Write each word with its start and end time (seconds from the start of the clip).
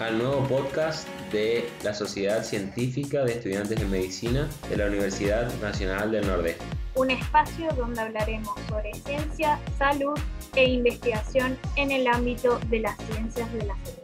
Al 0.00 0.18
nuevo 0.18 0.46
podcast 0.48 1.08
de 1.30 1.68
la 1.84 1.94
Sociedad 1.94 2.42
Científica 2.42 3.24
de 3.24 3.34
Estudiantes 3.34 3.78
de 3.78 3.86
Medicina 3.86 4.50
de 4.68 4.76
la 4.76 4.86
Universidad 4.86 5.52
Nacional 5.60 6.10
del 6.10 6.26
Nordeste. 6.26 6.64
Un 6.96 7.12
espacio 7.12 7.72
donde 7.74 8.00
hablaremos 8.00 8.54
sobre 8.68 8.92
ciencia, 8.92 9.60
salud 9.78 10.18
e 10.56 10.64
investigación 10.64 11.56
en 11.76 11.92
el 11.92 12.08
ámbito 12.08 12.58
de 12.70 12.80
las 12.80 12.96
ciencias 13.06 13.52
de 13.52 13.66
la 13.66 13.76
salud. 13.84 14.02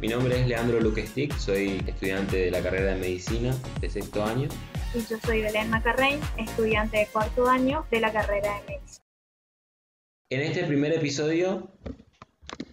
Mi 0.00 0.06
nombre 0.06 0.40
es 0.40 0.46
Leandro 0.46 0.80
Luquestic, 0.80 1.36
soy 1.36 1.82
estudiante 1.86 2.36
de 2.36 2.50
la 2.52 2.62
carrera 2.62 2.94
de 2.94 3.00
Medicina 3.00 3.52
de 3.80 3.90
sexto 3.90 4.24
año. 4.24 4.48
Y 4.94 5.00
yo 5.00 5.18
soy 5.24 5.42
Belén 5.42 5.68
Macarrein, 5.68 6.20
estudiante 6.36 6.98
de 6.98 7.06
cuarto 7.08 7.48
año 7.48 7.86
de 7.90 8.00
la 8.00 8.12
carrera 8.12 8.54
de 8.54 8.76
Medicina. 8.76 9.04
En 10.30 10.40
este 10.42 10.64
primer 10.64 10.92
episodio 10.92 11.72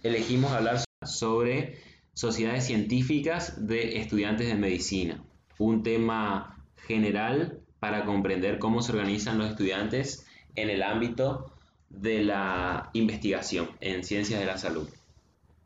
elegimos 0.04 0.52
hablar 0.52 0.84
sobre 1.04 1.95
sociedades 2.16 2.64
científicas 2.64 3.66
de 3.66 3.98
estudiantes 3.98 4.48
de 4.48 4.54
medicina, 4.54 5.22
un 5.58 5.82
tema 5.82 6.64
general 6.86 7.60
para 7.78 8.06
comprender 8.06 8.58
cómo 8.58 8.80
se 8.80 8.92
organizan 8.92 9.36
los 9.36 9.50
estudiantes 9.50 10.26
en 10.54 10.70
el 10.70 10.82
ámbito 10.82 11.52
de 11.90 12.24
la 12.24 12.88
investigación 12.94 13.68
en 13.82 14.02
ciencias 14.02 14.40
de 14.40 14.46
la 14.46 14.56
salud. 14.56 14.88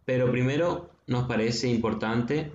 Pero 0.04 0.32
primero 0.32 0.90
nos 1.06 1.28
parece 1.28 1.68
importante 1.68 2.50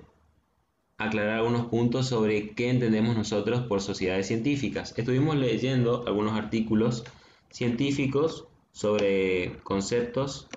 aclarar 0.98 1.38
algunos 1.38 1.68
puntos 1.68 2.06
sobre 2.06 2.50
qué 2.50 2.68
entendemos 2.68 3.16
nosotros 3.16 3.62
por 3.66 3.80
sociedades 3.80 4.26
científicas. 4.26 4.92
Estuvimos 4.98 5.36
leyendo 5.36 6.06
algunos 6.06 6.34
artículos 6.34 7.02
científicos 7.48 8.46
sobre 8.72 9.56
conceptos 9.62 10.48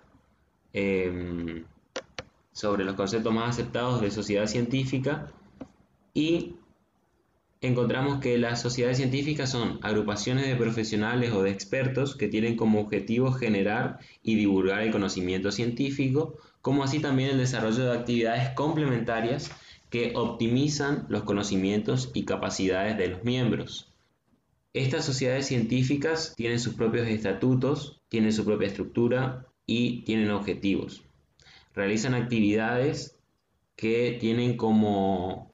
em, 0.73 1.63
sobre 2.59 2.83
los 2.83 2.95
conceptos 2.95 3.33
más 3.33 3.52
aceptados 3.52 4.02
de 4.02 4.11
sociedad 4.11 4.45
científica 4.45 5.31
y 6.13 6.55
encontramos 7.61 8.19
que 8.19 8.38
las 8.38 8.61
sociedades 8.61 8.97
científicas 8.97 9.49
son 9.49 9.79
agrupaciones 9.81 10.45
de 10.45 10.57
profesionales 10.57 11.31
o 11.31 11.41
de 11.41 11.52
expertos 11.52 12.17
que 12.17 12.27
tienen 12.27 12.57
como 12.57 12.81
objetivo 12.81 13.31
generar 13.31 13.99
y 14.23 14.35
divulgar 14.35 14.81
el 14.81 14.91
conocimiento 14.91 15.53
científico, 15.53 16.37
como 16.61 16.83
así 16.83 16.99
también 16.99 17.30
el 17.30 17.37
desarrollo 17.37 17.85
de 17.85 17.97
actividades 17.97 18.49
complementarias 18.49 19.52
que 19.89 20.11
optimizan 20.17 21.05
los 21.07 21.23
conocimientos 21.23 22.11
y 22.13 22.25
capacidades 22.25 22.97
de 22.97 23.07
los 23.07 23.23
miembros. 23.23 23.93
Estas 24.73 25.05
sociedades 25.05 25.47
científicas 25.47 26.33
tienen 26.35 26.59
sus 26.59 26.73
propios 26.73 27.07
estatutos, 27.07 28.02
tienen 28.09 28.33
su 28.33 28.43
propia 28.43 28.67
estructura 28.67 29.47
y 29.65 30.03
tienen 30.03 30.31
objetivos 30.31 31.08
realizan 31.80 32.13
actividades 32.13 33.17
que 33.77 34.17
tienen 34.20 34.58
como 34.58 35.53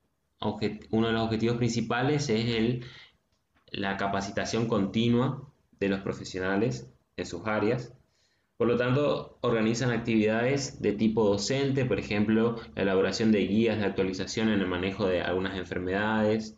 uno 0.89 1.07
de 1.07 1.13
los 1.13 1.21
objetivos 1.21 1.57
principales 1.57 2.29
es 2.29 2.55
el, 2.55 2.83
la 3.69 3.95
capacitación 3.95 4.67
continua 4.67 5.47
de 5.79 5.89
los 5.89 5.99
profesionales 6.01 6.89
en 7.15 7.25
sus 7.27 7.45
áreas. 7.45 7.93
Por 8.57 8.67
lo 8.67 8.75
tanto, 8.75 9.37
organizan 9.41 9.91
actividades 9.91 10.81
de 10.81 10.93
tipo 10.93 11.27
docente, 11.27 11.85
por 11.85 11.99
ejemplo, 11.99 12.55
la 12.73 12.81
elaboración 12.81 13.31
de 13.31 13.45
guías 13.45 13.77
de 13.77 13.85
actualización 13.85 14.49
en 14.49 14.61
el 14.61 14.67
manejo 14.67 15.05
de 15.05 15.21
algunas 15.21 15.55
enfermedades, 15.57 16.57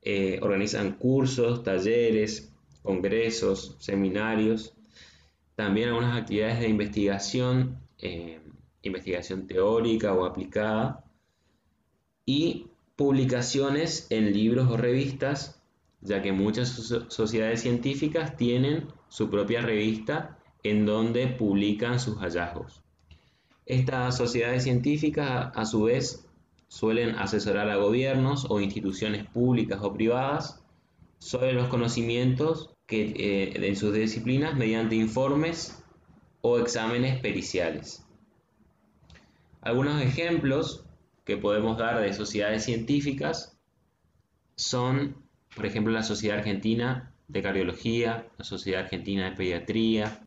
eh, 0.00 0.38
organizan 0.40 0.92
cursos, 0.92 1.62
talleres, 1.62 2.54
congresos, 2.82 3.76
seminarios, 3.80 4.72
también 5.56 5.88
algunas 5.88 6.16
actividades 6.16 6.60
de 6.60 6.68
investigación 6.68 7.78
eh, 7.98 8.40
investigación 8.86 9.46
teórica 9.46 10.12
o 10.14 10.24
aplicada, 10.24 11.04
y 12.24 12.66
publicaciones 12.96 14.06
en 14.10 14.32
libros 14.32 14.68
o 14.70 14.76
revistas, 14.76 15.62
ya 16.00 16.22
que 16.22 16.32
muchas 16.32 16.68
sociedades 17.08 17.60
científicas 17.60 18.36
tienen 18.36 18.88
su 19.08 19.30
propia 19.30 19.60
revista 19.60 20.38
en 20.62 20.86
donde 20.86 21.28
publican 21.28 22.00
sus 22.00 22.16
hallazgos. 22.18 22.82
Estas 23.66 24.16
sociedades 24.16 24.64
científicas, 24.64 25.50
a 25.54 25.64
su 25.64 25.84
vez, 25.84 26.26
suelen 26.68 27.16
asesorar 27.16 27.68
a 27.68 27.76
gobiernos 27.76 28.46
o 28.48 28.60
instituciones 28.60 29.26
públicas 29.26 29.80
o 29.82 29.92
privadas 29.92 30.62
sobre 31.18 31.52
los 31.52 31.68
conocimientos 31.68 32.70
que, 32.86 33.02
eh, 33.02 33.66
en 33.66 33.76
sus 33.76 33.92
disciplinas 33.92 34.56
mediante 34.56 34.94
informes 34.94 35.82
o 36.40 36.58
exámenes 36.58 37.20
periciales. 37.20 38.05
Algunos 39.66 40.00
ejemplos 40.00 40.86
que 41.24 41.36
podemos 41.36 41.76
dar 41.76 42.00
de 42.00 42.12
sociedades 42.12 42.62
científicas 42.62 43.58
son, 44.54 45.16
por 45.56 45.66
ejemplo, 45.66 45.92
la 45.92 46.04
Sociedad 46.04 46.38
Argentina 46.38 47.12
de 47.26 47.42
Cardiología, 47.42 48.28
la 48.38 48.44
Sociedad 48.44 48.82
Argentina 48.82 49.28
de 49.28 49.34
Pediatría, 49.34 50.24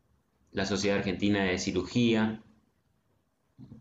la 0.52 0.66
Sociedad 0.66 0.98
Argentina 0.98 1.42
de 1.42 1.56
Cirugía. 1.56 2.42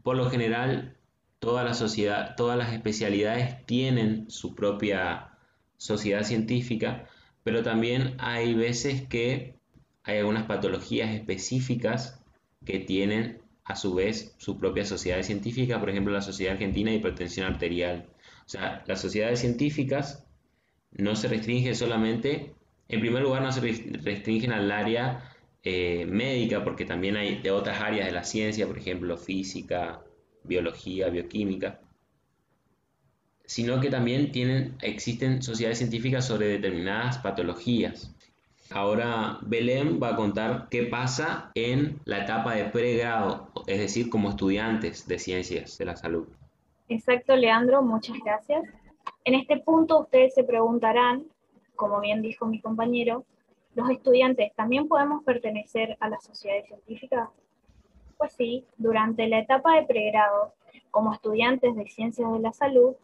Por 0.01 0.15
lo 0.15 0.29
general, 0.29 0.95
toda 1.39 1.65
la 1.65 1.73
sociedad, 1.73 2.35
todas 2.37 2.57
las 2.57 2.71
especialidades 2.71 3.65
tienen 3.65 4.31
su 4.31 4.55
propia 4.55 5.37
sociedad 5.75 6.23
científica, 6.23 7.09
pero 7.43 7.63
también 7.63 8.15
hay 8.19 8.53
veces 8.53 9.05
que 9.09 9.55
hay 10.03 10.19
algunas 10.19 10.45
patologías 10.45 11.09
específicas 11.09 12.23
que 12.63 12.79
tienen 12.79 13.41
a 13.69 13.75
su 13.75 13.93
vez 13.93 14.33
su 14.37 14.57
propia 14.57 14.83
sociedad 14.83 15.21
científica, 15.21 15.79
por 15.79 15.91
ejemplo 15.91 16.11
la 16.11 16.23
Sociedad 16.23 16.53
Argentina 16.53 16.89
de 16.89 16.97
Hipertensión 16.97 17.45
Arterial. 17.45 18.07
O 18.45 18.49
sea, 18.49 18.83
las 18.87 18.99
sociedades 18.99 19.39
científicas 19.39 20.25
no 20.91 21.15
se 21.15 21.27
restringen 21.27 21.75
solamente, 21.75 22.55
en 22.87 22.99
primer 22.99 23.21
lugar 23.21 23.43
no 23.43 23.51
se 23.51 23.61
restringen 23.61 24.51
al 24.53 24.71
área 24.71 25.35
eh, 25.63 26.07
médica, 26.07 26.63
porque 26.63 26.83
también 26.83 27.15
hay 27.15 27.41
de 27.43 27.51
otras 27.51 27.79
áreas 27.79 28.07
de 28.07 28.11
la 28.11 28.23
ciencia, 28.23 28.65
por 28.65 28.79
ejemplo 28.79 29.17
física, 29.17 30.01
biología, 30.43 31.09
bioquímica, 31.09 31.79
sino 33.45 33.79
que 33.79 33.91
también 33.91 34.31
tienen, 34.31 34.77
existen 34.81 35.43
sociedades 35.43 35.77
científicas 35.77 36.25
sobre 36.25 36.47
determinadas 36.47 37.19
patologías. 37.19 38.15
Ahora 38.71 39.39
Belén 39.41 39.99
va 40.01 40.09
a 40.09 40.15
contar 40.15 40.67
qué 40.69 40.83
pasa 40.83 41.51
en 41.55 41.99
la 42.05 42.23
etapa 42.23 42.53
de 42.53 42.65
pregrado, 42.65 43.49
es 43.65 43.79
decir, 43.79 44.09
como 44.09 44.29
estudiantes 44.29 45.07
de 45.07 45.17
ciencias 45.17 45.77
de 45.77 45.85
la 45.85 45.95
salud. 45.95 46.27
Exacto, 46.87 47.35
Leandro, 47.35 47.81
muchas 47.81 48.17
gracias. 48.23 48.63
En 49.25 49.33
este 49.33 49.57
punto 49.57 50.01
ustedes 50.01 50.33
se 50.35 50.43
preguntarán, 50.43 51.25
como 51.75 51.99
bien 51.99 52.21
dijo 52.21 52.45
mi 52.45 52.61
compañero, 52.61 53.25
¿los 53.75 53.89
estudiantes 53.89 54.53
también 54.55 54.87
podemos 54.87 55.23
pertenecer 55.23 55.97
a 55.99 56.09
las 56.09 56.23
sociedades 56.23 56.67
científicas? 56.67 57.29
Pues 58.17 58.33
sí, 58.33 58.65
durante 58.77 59.27
la 59.27 59.39
etapa 59.39 59.75
de 59.75 59.83
pregrado, 59.83 60.53
como 60.91 61.13
estudiantes 61.13 61.75
de 61.75 61.87
ciencias 61.87 62.31
de 62.31 62.39
la 62.39 62.53
salud, 62.53 62.95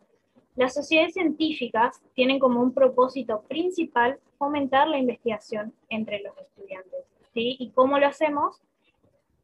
las 0.56 0.74
sociedades 0.74 1.14
científicas 1.14 2.02
tienen 2.14 2.40
como 2.40 2.62
un 2.62 2.74
propósito 2.74 3.42
principal 3.44 4.20
fomentar 4.38 4.88
la 4.88 4.98
investigación 4.98 5.74
entre 5.90 6.22
los 6.22 6.38
estudiantes. 6.38 7.06
¿sí? 7.34 7.58
¿Y 7.60 7.72
cómo 7.72 8.00
lo 8.00 8.08
hacemos? 8.08 8.62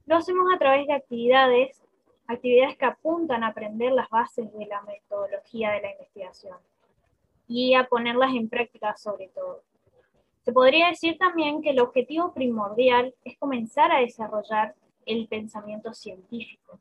Lo 0.06 0.16
hacemos 0.16 0.46
a 0.54 0.58
través 0.58 0.88
de 0.88 0.94
actividades, 0.94 1.82
actividades 2.28 2.78
que 2.78 2.86
apuntan 2.86 3.44
a 3.44 3.48
aprender 3.48 3.92
las 3.92 4.10
bases 4.10 4.52
de 4.54 4.66
la 4.66 4.82
metodología 4.84 5.72
de 5.72 5.82
la 5.82 5.92
investigación 5.92 6.58
y 7.48 7.74
a 7.74 7.88
ponerlas 7.88 8.34
en 8.34 8.48
práctica 8.48 8.96
sobre 8.96 9.28
todo. 9.28 9.64
Se 10.44 10.54
podría 10.54 10.88
decir 10.88 11.18
también 11.18 11.62
que 11.62 11.72
el 11.72 11.82
objetivo 11.82 12.34
primordial 12.34 13.14
es 13.26 13.38
comenzar 13.38 13.92
a 13.92 14.00
desarrollar 14.00 14.76
el 15.06 15.28
pensamiento 15.28 15.94
científico, 15.94 16.80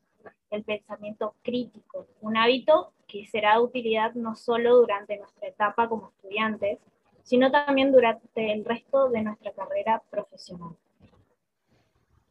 el 0.51 0.65
pensamiento 0.65 1.35
crítico, 1.43 2.07
un 2.21 2.37
hábito 2.37 2.93
que 3.07 3.27
será 3.27 3.55
de 3.55 3.63
utilidad 3.63 4.15
no 4.15 4.37
solo 4.37 4.77
durante 4.77 5.17
nuestra 5.17 5.49
etapa 5.49 5.89
como 5.89 6.09
estudiantes, 6.09 6.79
sino 7.23 7.51
también 7.51 7.93
durante 7.93 8.53
el 8.53 8.65
resto 8.65 9.09
de 9.09 9.23
nuestra 9.23 9.53
carrera 9.53 10.03
profesional. 10.11 10.77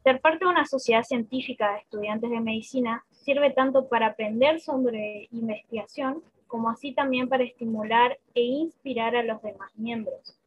Ser 0.03 0.21
parte 0.21 0.45
de 0.45 0.51
una 0.51 0.65
sociedad 0.65 1.03
científica 1.03 1.73
de 1.73 1.79
estudiantes 1.79 2.29
de 2.29 2.39
medicina 2.39 3.05
sirve 3.11 3.51
tanto 3.51 3.87
para 3.87 4.07
aprender 4.07 4.59
sobre 4.59 5.27
investigación 5.31 6.23
como 6.47 6.69
así 6.69 6.93
también 6.93 7.29
para 7.29 7.43
estimular 7.43 8.17
e 8.33 8.41
inspirar 8.41 9.15
a 9.15 9.23
los 9.23 9.41
demás 9.41 9.71
miembros, 9.75 10.37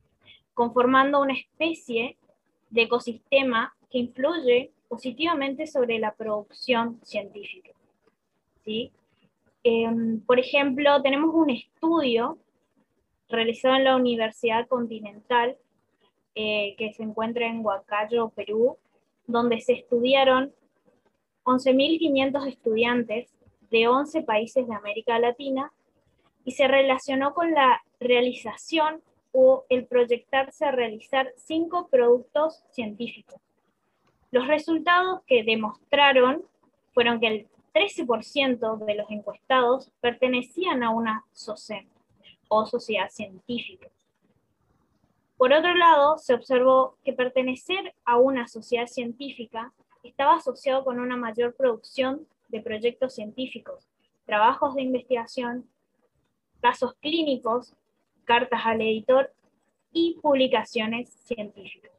conformando 0.53 1.21
una 1.21 1.35
especie 1.35 2.17
de 2.71 2.83
ecosistema 2.83 3.75
que 3.91 3.99
influye 3.99 4.73
positivamente 4.93 5.67
sobre 5.67 5.99
la 5.99 6.13
producción 6.13 7.01
científica. 7.03 7.71
¿sí? 8.63 8.93
Em, 9.65 10.21
por 10.21 10.39
ejemplo, 10.39 11.01
tenemos 11.01 11.35
un 11.35 11.49
estudio 11.49 12.37
realizado 13.31 13.77
en 13.77 13.85
la 13.85 13.97
Universidad 13.97 14.69
Continental, 14.69 15.57
eh, 16.35 16.75
que 16.77 16.93
se 16.93 17.05
encuentra 17.05 17.47
en 17.47 17.65
Huacayo, 17.65 18.29
Perú, 18.37 18.77
donde 19.27 19.63
se 19.63 19.73
estudiaron 19.73 20.53
11.500 21.45 22.47
estudiantes 22.49 23.33
de 23.71 23.89
11 23.89 24.21
países 24.25 24.69
de 24.69 24.75
América 24.75 25.19
Latina 25.19 25.73
y 26.45 26.51
se 26.51 26.69
relacionó 26.69 27.33
con 27.33 27.53
la 27.53 27.83
realización 27.99 29.01
o 29.33 29.65
el 29.71 29.87
proyectarse 29.87 30.67
a 30.67 30.71
realizar 30.71 31.33
cinco 31.39 31.89
productos 31.91 32.63
científicos. 32.73 33.41
Los 34.33 34.47
resultados 34.49 35.21
que 35.27 35.45
demostraron 35.45 36.43
fueron 36.95 37.21
que 37.21 37.27
el 37.29 37.49
13% 37.75 38.79
de 38.85 38.95
los 38.95 39.11
encuestados 39.11 39.91
pertenecían 40.01 40.83
a 40.83 40.89
una 40.91 41.27
SOCEM 41.33 41.87
o 42.49 42.65
sociedad 42.65 43.11
científica. 43.11 43.89
Por 45.37 45.53
otro 45.53 45.75
lado, 45.75 46.17
se 46.17 46.33
observó 46.33 46.97
que 47.05 47.13
pertenecer 47.13 47.95
a 48.07 48.17
una 48.17 48.49
sociedad 48.49 48.87
científica 48.87 49.71
estaba 50.03 50.37
asociado 50.37 50.83
con 50.83 50.99
una 50.99 51.17
mayor 51.17 51.55
producción 51.55 52.27
de 52.49 52.63
proyectos 52.63 53.15
científicos, 53.15 53.87
trabajos 54.25 54.75
de 54.75 54.83
investigación, 54.83 55.69
casos 56.63 56.95
clínicos, 57.01 57.75
cartas 58.25 58.63
al 58.65 58.81
editor 58.81 59.31
y 59.93 60.19
publicaciones 60.23 61.11
científicas. 61.11 61.93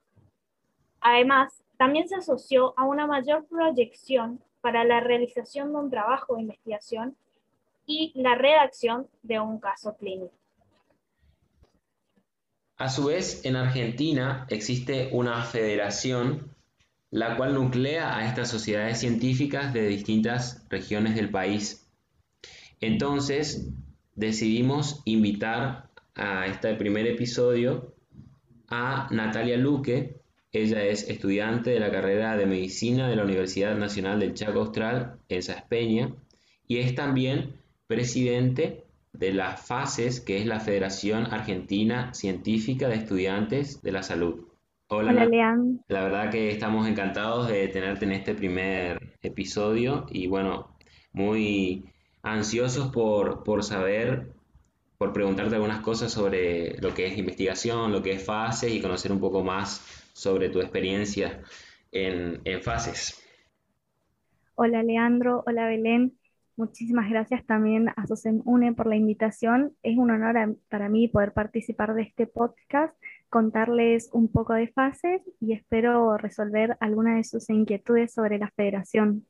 Además, 0.99 1.63
también 1.83 2.07
se 2.07 2.15
asoció 2.15 2.73
a 2.77 2.85
una 2.85 3.05
mayor 3.07 3.45
proyección 3.45 4.39
para 4.61 4.85
la 4.85 5.01
realización 5.01 5.73
de 5.73 5.79
un 5.79 5.89
trabajo 5.89 6.35
de 6.35 6.43
investigación 6.43 7.17
y 7.85 8.13
la 8.15 8.35
redacción 8.35 9.09
de 9.21 9.41
un 9.41 9.59
caso 9.59 9.93
clínico. 9.97 10.31
A 12.77 12.87
su 12.87 13.07
vez, 13.07 13.43
en 13.43 13.57
Argentina 13.57 14.47
existe 14.49 15.09
una 15.11 15.43
federación 15.43 16.55
la 17.11 17.35
cual 17.35 17.53
nuclea 17.53 18.15
a 18.15 18.29
estas 18.29 18.49
sociedades 18.49 19.01
científicas 19.01 19.73
de 19.73 19.85
distintas 19.85 20.65
regiones 20.69 21.15
del 21.15 21.31
país. 21.31 21.91
Entonces, 22.79 23.73
decidimos 24.15 25.01
invitar 25.03 25.89
a 26.15 26.47
este 26.47 26.75
primer 26.75 27.07
episodio 27.07 27.93
a 28.69 29.09
Natalia 29.11 29.57
Luque. 29.57 30.22
Ella 30.55 30.83
es 30.83 31.09
estudiante 31.09 31.71
de 31.71 31.79
la 31.79 31.89
carrera 31.89 32.37
de 32.37 32.45
Medicina 32.45 33.09
de 33.09 33.15
la 33.15 33.23
Universidad 33.23 33.75
Nacional 33.75 34.19
del 34.19 34.35
Chaco 34.35 34.59
Austral 34.59 35.17
en 35.27 35.41
Saspeña 35.41 36.13
y 36.67 36.77
es 36.77 36.93
también 36.93 37.55
presidente 37.87 38.83
de 39.13 39.33
las 39.33 39.65
FASES, 39.65 40.21
que 40.21 40.37
es 40.37 40.45
la 40.45 40.59
Federación 40.59 41.25
Argentina 41.33 42.13
Científica 42.13 42.87
de 42.87 42.97
Estudiantes 42.97 43.81
de 43.81 43.91
la 43.93 44.03
Salud. 44.03 44.45
Hola, 44.89 45.25
Lean. 45.25 45.83
La 45.87 46.03
verdad 46.03 46.29
que 46.29 46.51
estamos 46.51 46.87
encantados 46.87 47.47
de 47.47 47.67
tenerte 47.69 48.05
en 48.05 48.11
este 48.11 48.35
primer 48.35 49.17
episodio 49.23 50.05
y 50.11 50.27
bueno, 50.27 50.77
muy 51.13 51.85
ansiosos 52.21 52.91
por, 52.91 53.43
por 53.43 53.63
saber, 53.63 54.33
por 54.99 55.13
preguntarte 55.13 55.55
algunas 55.55 55.81
cosas 55.81 56.11
sobre 56.11 56.77
lo 56.79 56.93
que 56.93 57.07
es 57.07 57.17
investigación, 57.17 57.91
lo 57.91 58.03
que 58.03 58.11
es 58.11 58.23
fases 58.23 58.71
y 58.71 58.81
conocer 58.81 59.11
un 59.11 59.19
poco 59.19 59.43
más 59.43 60.02
sobre 60.13 60.49
tu 60.49 60.61
experiencia 60.61 61.41
en, 61.91 62.41
en 62.45 62.61
fases. 62.61 63.21
Hola 64.55 64.83
Leandro, 64.83 65.43
hola 65.45 65.67
Belén. 65.67 66.13
Muchísimas 66.55 67.09
gracias 67.09 67.43
también 67.47 67.89
a 67.89 68.05
SOCEM 68.05 68.43
UNE 68.45 68.73
por 68.73 68.85
la 68.85 68.95
invitación. 68.95 69.75
Es 69.81 69.97
un 69.97 70.11
honor 70.11 70.55
para 70.69 70.87
mí 70.87 71.07
poder 71.07 71.33
participar 71.33 71.95
de 71.95 72.03
este 72.03 72.27
podcast 72.27 72.95
contarles 73.33 74.09
un 74.13 74.31
poco 74.31 74.53
de 74.53 74.67
fases 74.67 75.23
y 75.41 75.53
espero 75.53 76.15
resolver 76.17 76.77
alguna 76.79 77.15
de 77.17 77.23
sus 77.23 77.49
inquietudes 77.49 78.13
sobre 78.13 78.37
la 78.37 78.51
federación. 78.55 79.25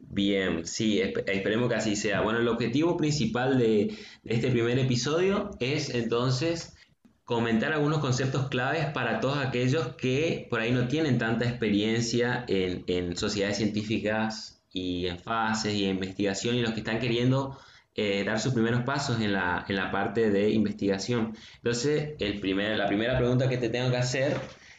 Bien, 0.00 0.66
sí, 0.66 1.00
esperemos 1.00 1.68
que 1.68 1.76
así 1.76 1.94
sea. 1.94 2.22
Bueno, 2.22 2.40
el 2.40 2.48
objetivo 2.48 2.96
principal 2.96 3.56
de, 3.56 3.94
este 4.24 4.50
primer 4.50 4.80
episodio 4.80 5.50
es 5.60 5.94
entonces 5.94 6.73
comentar 7.24 7.72
algunos 7.72 7.98
conceptos 7.98 8.48
claves 8.48 8.86
para 8.86 9.20
todos 9.20 9.38
aquellos 9.38 9.94
que 9.96 10.46
por 10.50 10.60
ahí 10.60 10.72
no 10.72 10.88
tienen 10.88 11.18
tanta 11.18 11.48
experiencia 11.48 12.44
en, 12.48 13.16
sociedades 13.16 13.56
científicas 13.56 14.62
y 14.72 15.06
en 15.06 15.18
fases 15.18 15.72
y 15.74 15.84
en 15.84 15.90
investigación 15.90 16.56
y 16.56 16.60
los 16.60 16.72
que 16.72 16.80
están 16.80 16.98
queriendo 16.98 17.56
eh, 17.94 18.24
dar 18.24 18.40
sus 18.40 18.52
primeros 18.52 18.82
pasos 18.82 19.20
en 19.20 19.32
la, 19.32 19.64
en 19.68 19.76
la, 19.76 19.90
parte 19.90 20.30
de 20.30 20.50
investigación. 20.50 21.34
Entonces, 21.56 22.14
el 22.18 22.40
primer, 22.40 22.76
la 22.76 22.88
primera 22.88 23.16
pregunta 23.16 23.48
que 23.48 23.56
te 23.56 23.70
tengo 23.70 23.90
que 23.90 23.96
hacer, 23.96 24.36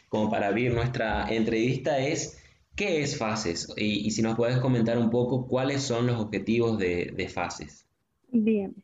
como 0.08 0.30
para 0.30 0.48
abrir 0.48 0.72
nuestra 0.72 1.26
entrevista, 1.28 1.98
es 1.98 2.42
¿qué 2.76 3.00
es 3.02 3.18
FASES? 3.18 3.74
Y, 3.76 4.10
si 4.10 4.22
nos 4.22 4.36
puedes 4.36 4.58
comentar 4.58 4.98
un 4.98 5.10
poco 5.10 5.48
cuáles 5.48 5.82
son 5.82 6.06
los 6.06 6.20
objetivos 6.20 6.78
de, 6.78 7.12
de 7.16 7.28
FASES. 7.28 7.86
Bien. 8.28 8.74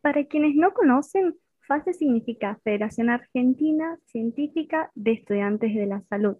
Para 0.00 0.24
quienes 0.24 0.54
no 0.54 0.72
conocen, 0.72 1.34
FASES 1.66 1.98
significa 1.98 2.60
Federación 2.62 3.10
Argentina 3.10 3.98
Científica 4.06 4.90
de 4.94 5.12
Estudiantes 5.12 5.74
de 5.74 5.86
la 5.86 6.00
Salud. 6.02 6.36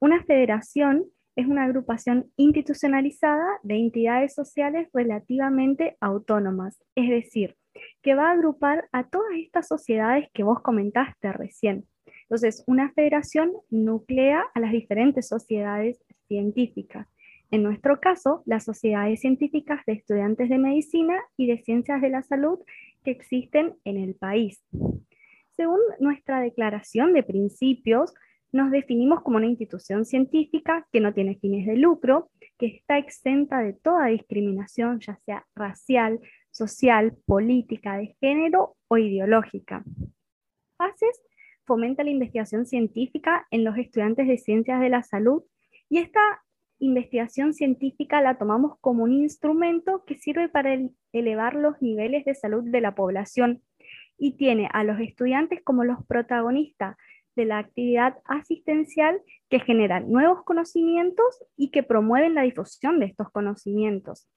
Una 0.00 0.24
federación 0.24 1.04
es 1.36 1.46
una 1.46 1.64
agrupación 1.64 2.30
institucionalizada 2.36 3.46
de 3.62 3.76
entidades 3.76 4.34
sociales 4.34 4.88
relativamente 4.92 5.96
autónomas, 6.00 6.82
es 6.94 7.08
decir, 7.08 7.56
que 8.02 8.14
va 8.14 8.28
a 8.28 8.32
agrupar 8.32 8.88
a 8.92 9.08
todas 9.08 9.32
estas 9.36 9.68
sociedades 9.68 10.28
que 10.34 10.42
vos 10.42 10.60
comentaste 10.60 11.32
recién. 11.32 11.86
Entonces, 12.22 12.64
una 12.66 12.90
federación 12.92 13.52
nuclea 13.70 14.44
a 14.54 14.60
las 14.60 14.72
diferentes 14.72 15.28
sociedades 15.28 16.02
científicas. 16.26 17.06
En 17.50 17.62
nuestro 17.62 18.00
caso, 18.00 18.42
las 18.46 18.64
sociedades 18.64 19.20
científicas 19.20 19.80
de 19.86 19.92
estudiantes 19.92 20.48
de 20.48 20.58
medicina 20.58 21.14
y 21.36 21.46
de 21.46 21.58
ciencias 21.58 22.00
de 22.00 22.08
la 22.08 22.22
salud 22.22 22.58
que 23.02 23.10
existen 23.10 23.76
en 23.84 23.96
el 23.98 24.14
país. 24.14 24.62
Según 25.50 25.80
nuestra 26.00 26.40
declaración 26.40 27.12
de 27.12 27.22
principios, 27.22 28.14
nos 28.52 28.70
definimos 28.70 29.22
como 29.22 29.38
una 29.38 29.46
institución 29.46 30.04
científica 30.04 30.86
que 30.92 31.00
no 31.00 31.14
tiene 31.14 31.36
fines 31.36 31.66
de 31.66 31.76
lucro, 31.76 32.30
que 32.58 32.66
está 32.66 32.98
exenta 32.98 33.60
de 33.60 33.72
toda 33.72 34.06
discriminación, 34.06 35.00
ya 35.00 35.16
sea 35.24 35.46
racial, 35.54 36.20
social, 36.50 37.16
política, 37.26 37.96
de 37.96 38.14
género 38.20 38.76
o 38.88 38.98
ideológica. 38.98 39.84
FACES 40.76 41.22
fomenta 41.64 42.04
la 42.04 42.10
investigación 42.10 42.66
científica 42.66 43.46
en 43.50 43.64
los 43.64 43.76
estudiantes 43.78 44.28
de 44.28 44.36
ciencias 44.36 44.80
de 44.80 44.90
la 44.90 45.02
salud 45.02 45.42
y 45.88 45.98
esta 45.98 46.42
investigación 46.82 47.54
científica 47.54 48.20
la 48.20 48.38
tomamos 48.38 48.76
como 48.80 49.04
un 49.04 49.12
instrumento 49.12 50.04
que 50.04 50.16
sirve 50.16 50.48
para 50.48 50.78
elevar 51.12 51.54
los 51.54 51.80
niveles 51.80 52.24
de 52.24 52.34
salud 52.34 52.64
de 52.64 52.80
la 52.80 52.94
población 52.94 53.62
y 54.18 54.36
tiene 54.36 54.68
a 54.72 54.82
los 54.82 54.98
estudiantes 54.98 55.62
como 55.62 55.84
los 55.84 56.04
protagonistas 56.06 56.96
de 57.36 57.44
la 57.44 57.58
actividad 57.58 58.18
asistencial 58.24 59.22
que 59.48 59.60
generan 59.60 60.10
nuevos 60.10 60.42
conocimientos 60.42 61.44
y 61.56 61.70
que 61.70 61.84
promueven 61.84 62.34
la 62.34 62.42
difusión 62.42 62.98
de 62.98 63.06
estos 63.06 63.30
conocimientos. 63.30 64.28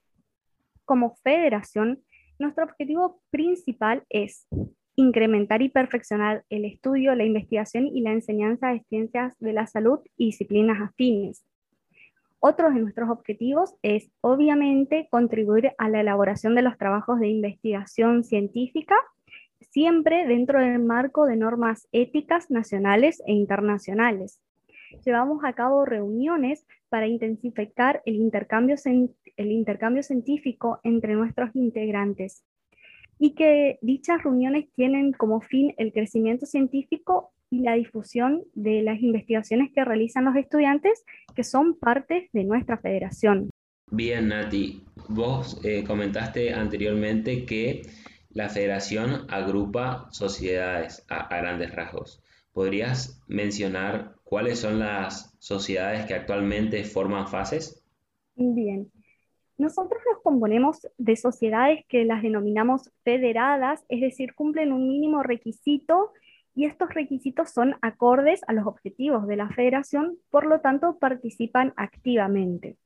Como 0.86 1.16
federación, 1.24 2.04
nuestro 2.38 2.66
objetivo 2.66 3.22
principal 3.32 4.04
es 4.10 4.48
incrementar 4.96 5.64
y 5.64 5.70
perfeccionar 5.70 6.46
el 6.50 6.64
estudio, 6.64 7.16
la 7.16 7.26
investigación 7.26 7.88
y 7.88 8.02
la 8.02 8.12
enseñanza 8.12 8.70
de 8.70 8.84
ciencias 8.88 9.38
de 9.40 9.52
la 9.52 9.66
salud 9.66 10.00
y 10.16 10.28
disciplinas 10.28 10.80
afines. 10.80 11.44
Otro 12.40 12.72
de 12.72 12.80
nuestros 12.80 13.10
objetivos 13.10 13.76
es, 13.82 14.12
obviamente, 14.22 15.08
contribuir 15.10 15.72
a 15.78 15.90
la 15.90 16.02
elaboración 16.02 16.56
de 16.56 16.62
los 16.62 16.78
trabajos 16.78 17.20
de 17.20 17.30
investigación 17.30 18.24
científica 18.24 18.96
siempre 19.72 20.26
dentro 20.26 20.60
del 20.60 20.80
marco 20.80 21.26
de 21.26 21.36
normas 21.36 21.88
éticas 21.92 22.50
nacionales 22.50 23.22
e 23.26 23.34
internacionales. 23.34 24.40
Llevamos 25.04 25.44
a 25.44 25.54
cabo 25.54 25.86
reuniones 25.86 26.66
para 26.90 27.08
intensificar 27.08 28.02
el 28.06 28.16
intercambio, 28.16 28.76
el 28.86 29.52
intercambio 29.52 30.04
científico 30.04 30.80
entre 30.84 31.16
nuestros 31.16 31.54
integrantes 31.56 32.46
y 33.20 33.36
que 33.36 33.80
dichas 33.82 34.24
reuniones 34.24 34.72
tienen 34.76 35.12
como 35.12 35.42
fin 35.42 35.74
el 35.78 35.92
crecimiento 35.92 36.46
científico 36.46 37.34
y 37.50 37.60
la 37.60 37.74
difusión 37.74 38.44
de 38.54 38.82
las 38.82 39.02
investigaciones 39.02 39.72
que 39.74 39.86
realizan 39.86 40.26
los 40.26 40.36
estudiantes 40.36 41.04
que 41.36 41.44
son 41.44 41.78
parte 41.78 42.30
de 42.34 42.44
nuestra 42.44 42.78
federación. 42.78 43.50
Bien, 43.92 44.30
Nati, 44.30 44.84
vos 45.10 45.62
eh, 45.64 45.84
comentaste 45.84 46.54
anteriormente 46.54 47.46
que 47.46 47.84
la 48.32 48.50
federación 48.50 49.28
agrupa 49.30 50.08
sociedades 50.12 51.06
a, 51.08 51.28
grandes 51.38 51.74
rasgos. 51.74 52.22
¿Podrías 52.52 53.22
mencionar 53.28 54.16
cuáles 54.24 54.60
son 54.60 54.80
las 54.80 55.36
sociedades 55.40 56.06
que 56.06 56.16
actualmente 56.16 56.84
forman 56.84 57.28
fases? 57.28 57.84
Bien. 58.36 58.92
Nosotros 59.58 60.02
nos 60.12 60.22
componemos 60.22 60.86
de 60.98 61.16
sociedades 61.16 61.86
que 61.88 62.04
las 62.04 62.22
denominamos 62.22 62.92
federadas, 63.04 63.86
es 63.88 64.02
decir, 64.02 64.36
cumplen 64.36 64.74
un 64.74 64.88
mínimo 64.88 65.24
requisito 65.24 66.12
y 66.56 66.66
estos 66.66 66.94
requisitos 66.94 67.52
son 67.52 67.76
acordes 67.82 68.42
a 68.48 68.54
los 68.54 68.66
objetivos 68.66 69.28
de 69.28 69.36
la 69.36 69.50
federación, 69.50 70.18
por 70.32 70.46
lo 70.46 70.62
tanto 70.62 70.98
participan 70.98 71.74
activamente. 71.76 72.78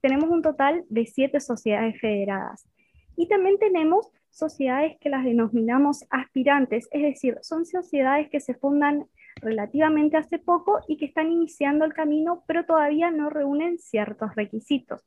tenemos 0.00 0.30
un 0.30 0.42
total 0.42 0.84
de 0.88 1.06
siete 1.06 1.40
sociedades 1.40 2.00
federadas. 2.00 2.68
Y 3.16 3.26
también 3.26 3.58
tenemos 3.58 4.08
sociedades 4.30 4.96
que 5.00 5.08
las 5.08 5.24
denominamos 5.24 6.04
aspirantes, 6.08 6.88
es 6.92 7.02
decir, 7.02 7.36
son 7.42 7.66
sociedades 7.66 8.28
que 8.30 8.38
se 8.38 8.54
fundan 8.54 9.06
relativamente 9.40 10.16
hace 10.16 10.38
poco 10.38 10.80
y 10.86 10.96
que 10.98 11.06
están 11.06 11.32
iniciando 11.32 11.84
el 11.84 11.94
camino, 11.94 12.44
pero 12.46 12.64
todavía 12.64 13.10
no 13.10 13.28
reúnen 13.28 13.78
ciertos 13.78 14.34
requisitos. 14.36 15.04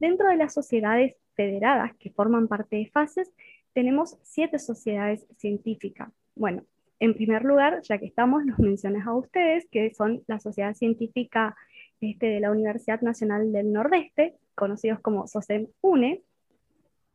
Dentro 0.00 0.28
de 0.28 0.36
las 0.36 0.54
sociedades 0.54 1.14
federadas 1.34 1.94
que 1.98 2.10
forman 2.10 2.48
parte 2.48 2.76
de 2.76 2.86
FASES, 2.86 3.30
tenemos 3.72 4.18
siete 4.22 4.58
sociedades 4.58 5.24
científicas. 5.36 6.10
Bueno, 6.34 6.64
en 7.00 7.14
primer 7.14 7.44
lugar, 7.44 7.80
ya 7.82 7.98
que 7.98 8.06
estamos, 8.06 8.44
los 8.44 8.58
mencioné 8.58 9.02
a 9.04 9.14
ustedes, 9.14 9.66
que 9.70 9.92
son 9.94 10.22
la 10.26 10.38
Sociedad 10.38 10.74
Científica 10.74 11.56
este, 12.00 12.26
de 12.26 12.40
la 12.40 12.50
Universidad 12.50 13.00
Nacional 13.00 13.52
del 13.52 13.72
Nordeste, 13.72 14.36
conocidos 14.54 15.00
como 15.00 15.26
SOCEM-UNE. 15.26 16.22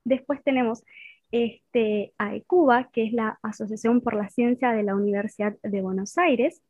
Después 0.04 0.44
tenemos 0.44 0.84
este, 1.32 2.14
AECUBA, 2.18 2.90
que 2.92 3.06
es 3.06 3.14
la 3.14 3.40
Asociación 3.44 4.02
por 4.02 4.16
la 4.16 4.30
Ciencia 4.30 4.72
de 4.72 4.82
la 4.82 4.96
Universidad 4.96 5.56
de 5.62 5.82
Buenos 5.82 6.18
Aires. 6.18 6.64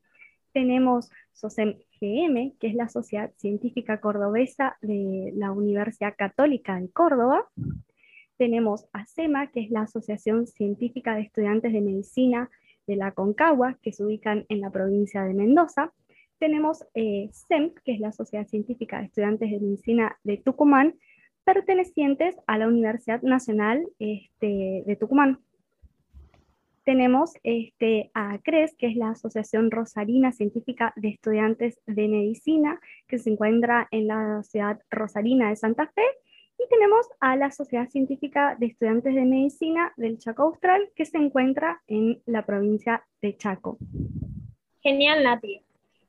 Tenemos 0.51 1.09
SOCEM-GM, 1.33 2.57
que 2.59 2.67
es 2.67 2.75
la 2.75 2.89
Sociedad 2.89 3.31
Científica 3.37 4.01
Cordobesa 4.01 4.77
de 4.81 5.31
la 5.35 5.53
Universidad 5.53 6.15
Católica 6.17 6.79
de 6.81 6.89
Córdoba. 6.89 7.47
Tenemos 8.37 8.87
ASEMA, 8.91 9.51
que 9.51 9.61
es 9.61 9.71
la 9.71 9.83
Asociación 9.83 10.47
Científica 10.47 11.15
de 11.15 11.21
Estudiantes 11.21 11.71
de 11.71 11.79
Medicina 11.79 12.49
de 12.87 12.95
la 12.95 13.11
Concagua, 13.11 13.77
que 13.81 13.91
se 13.91 14.03
ubican 14.03 14.45
en 14.49 14.61
la 14.61 14.69
provincia 14.69 15.23
de 15.23 15.33
Mendoza. 15.33 15.91
Tenemos 16.39 16.83
eh, 16.93 17.29
SEMP, 17.31 17.77
que 17.83 17.93
es 17.93 17.99
la 17.99 18.11
Sociedad 18.11 18.47
Científica 18.47 18.99
de 18.99 19.05
Estudiantes 19.05 19.49
de 19.49 19.59
Medicina 19.59 20.17
de 20.23 20.37
Tucumán, 20.37 20.95
pertenecientes 21.43 22.35
a 22.47 22.57
la 22.57 22.67
Universidad 22.67 23.21
Nacional 23.21 23.87
este, 23.99 24.83
de 24.85 24.95
Tucumán. 24.99 25.39
Tenemos 26.83 27.33
este, 27.41 28.11
a 28.13 28.33
ACRES, 28.33 28.75
que 28.77 28.87
es 28.87 28.95
la 28.95 29.09
Asociación 29.09 29.71
Rosarina 29.71 30.31
Científica 30.31 30.93
de 30.95 31.09
Estudiantes 31.09 31.79
de 31.87 32.07
Medicina, 32.07 32.79
que 33.07 33.17
se 33.17 33.31
encuentra 33.31 33.87
en 33.89 34.07
la 34.07 34.43
ciudad 34.43 34.79
rosarina 34.91 35.49
de 35.49 35.55
Santa 35.55 35.87
Fe, 35.87 36.03
y 36.57 36.67
tenemos 36.69 37.07
a 37.19 37.35
la 37.35 37.51
Sociedad 37.51 37.87
Científica 37.89 38.55
de 38.59 38.67
Estudiantes 38.67 39.13
de 39.15 39.25
Medicina 39.25 39.93
del 39.97 40.17
Chaco 40.17 40.43
Austral, 40.43 40.89
que 40.95 41.05
se 41.05 41.17
encuentra 41.17 41.81
en 41.87 42.21
la 42.25 42.45
provincia 42.45 43.05
de 43.21 43.35
Chaco. 43.35 43.77
Genial, 44.81 45.23
Nati. 45.23 45.61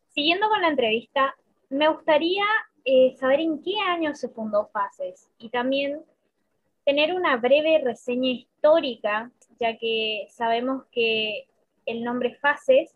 Siguiendo 0.08 0.48
con 0.48 0.62
la 0.62 0.68
entrevista, 0.68 1.34
me 1.70 1.88
gustaría 1.88 2.44
eh, 2.84 3.14
saber 3.16 3.40
en 3.40 3.62
qué 3.62 3.78
año 3.80 4.14
se 4.14 4.28
fundó 4.28 4.66
FASES 4.66 5.30
y 5.38 5.48
también 5.50 6.00
tener 6.84 7.14
una 7.14 7.36
breve 7.36 7.80
reseña 7.82 8.30
histórica, 8.30 9.30
ya 9.58 9.76
que 9.76 10.26
sabemos 10.30 10.84
que 10.92 11.46
el 11.84 12.04
nombre 12.04 12.34
FASES 12.36 12.94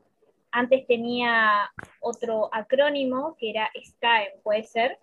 antes 0.53 0.87
tenía 0.87 1.71
otro 2.01 2.49
acrónimo 2.53 3.37
que 3.39 3.51
era 3.51 3.71
SCAEM, 3.83 4.41
¿puede 4.43 4.65
ser? 4.65 4.99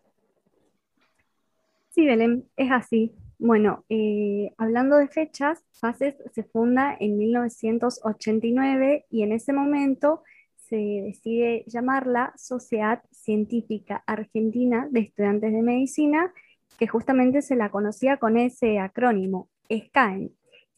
Sí, 1.97 2.05
Belén, 2.05 2.47
es 2.57 2.69
así. 2.71 3.15
Bueno, 3.39 3.83
eh, 3.89 4.53
hablando 4.59 4.97
de 4.97 5.07
fechas, 5.07 5.65
FASES 5.79 6.13
se 6.31 6.43
funda 6.43 6.95
en 6.99 7.17
1989 7.17 9.07
y 9.09 9.23
en 9.23 9.31
ese 9.31 9.51
momento 9.51 10.21
se 10.57 10.75
decide 10.75 11.63
llamarla 11.65 12.33
Sociedad 12.37 13.01
Científica 13.09 14.03
Argentina 14.05 14.87
de 14.91 14.99
Estudiantes 14.99 15.51
de 15.51 15.63
Medicina, 15.63 16.31
que 16.77 16.85
justamente 16.85 17.41
se 17.41 17.55
la 17.55 17.71
conocía 17.71 18.17
con 18.17 18.37
ese 18.37 18.77
acrónimo, 18.77 19.49
SCAEM. 19.67 20.29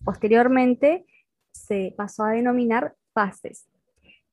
Posteriormente 0.05 1.05
se 1.51 1.93
pasó 1.97 2.23
a 2.23 2.31
denominar 2.31 2.95
FASES. 3.13 3.67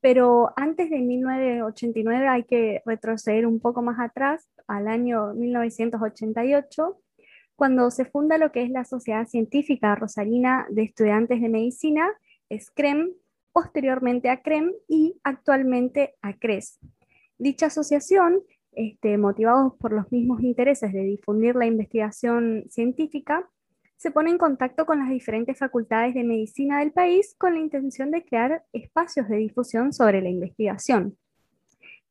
Pero 0.01 0.53
antes 0.55 0.89
de 0.91 1.01
1989 1.01 2.29
hay 2.29 2.45
que 2.45 2.81
retroceder 2.87 3.45
un 3.45 3.59
poco 3.59 3.83
más 3.83 3.99
atrás 3.99 4.49
al 4.67 4.89
año 4.89 5.35
1988, 5.35 7.01
cuando 7.57 7.91
se 7.91 8.05
funda 8.05 8.39
lo 8.39 8.53
que 8.53 8.63
es 8.63 8.71
la 8.71 8.85
Sociedad 8.85 9.27
Científica 9.27 9.95
Rosarina 9.95 10.67
de 10.71 10.83
Estudiantes 10.83 11.41
de 11.41 11.49
Medicina, 11.49 12.09
SCREM, 12.51 13.13
posteriormente 13.53 14.29
a 14.29 14.43
CREM 14.43 14.73
y 14.89 15.19
actualmente 15.25 16.15
a 16.21 16.35
CRES. 16.35 16.79
Dicha 17.39 17.67
asociación, 17.67 18.43
este, 18.73 19.17
motivados 19.17 19.75
por 19.79 19.93
los 19.93 20.13
mismos 20.13 20.43
intereses 20.43 20.93
de 20.93 21.03
difundir 21.03 21.57
la 21.57 21.67
investigación 21.67 22.65
científica, 22.69 23.49
se 23.97 24.11
pone 24.11 24.31
en 24.31 24.39
contacto 24.39 24.85
con 24.85 24.99
las 24.99 25.09
diferentes 25.09 25.59
facultades 25.59 26.15
de 26.15 26.23
medicina 26.23 26.81
del 26.81 26.93
país 26.93 27.35
con 27.39 27.55
la 27.55 27.61
intención 27.61 28.11
de 28.11 28.25
crear 28.25 28.63
espacios 28.73 29.29
de 29.29 29.37
difusión 29.37 29.95
sobre 29.95 30.21
la 30.21 30.29
investigación. 30.29 31.17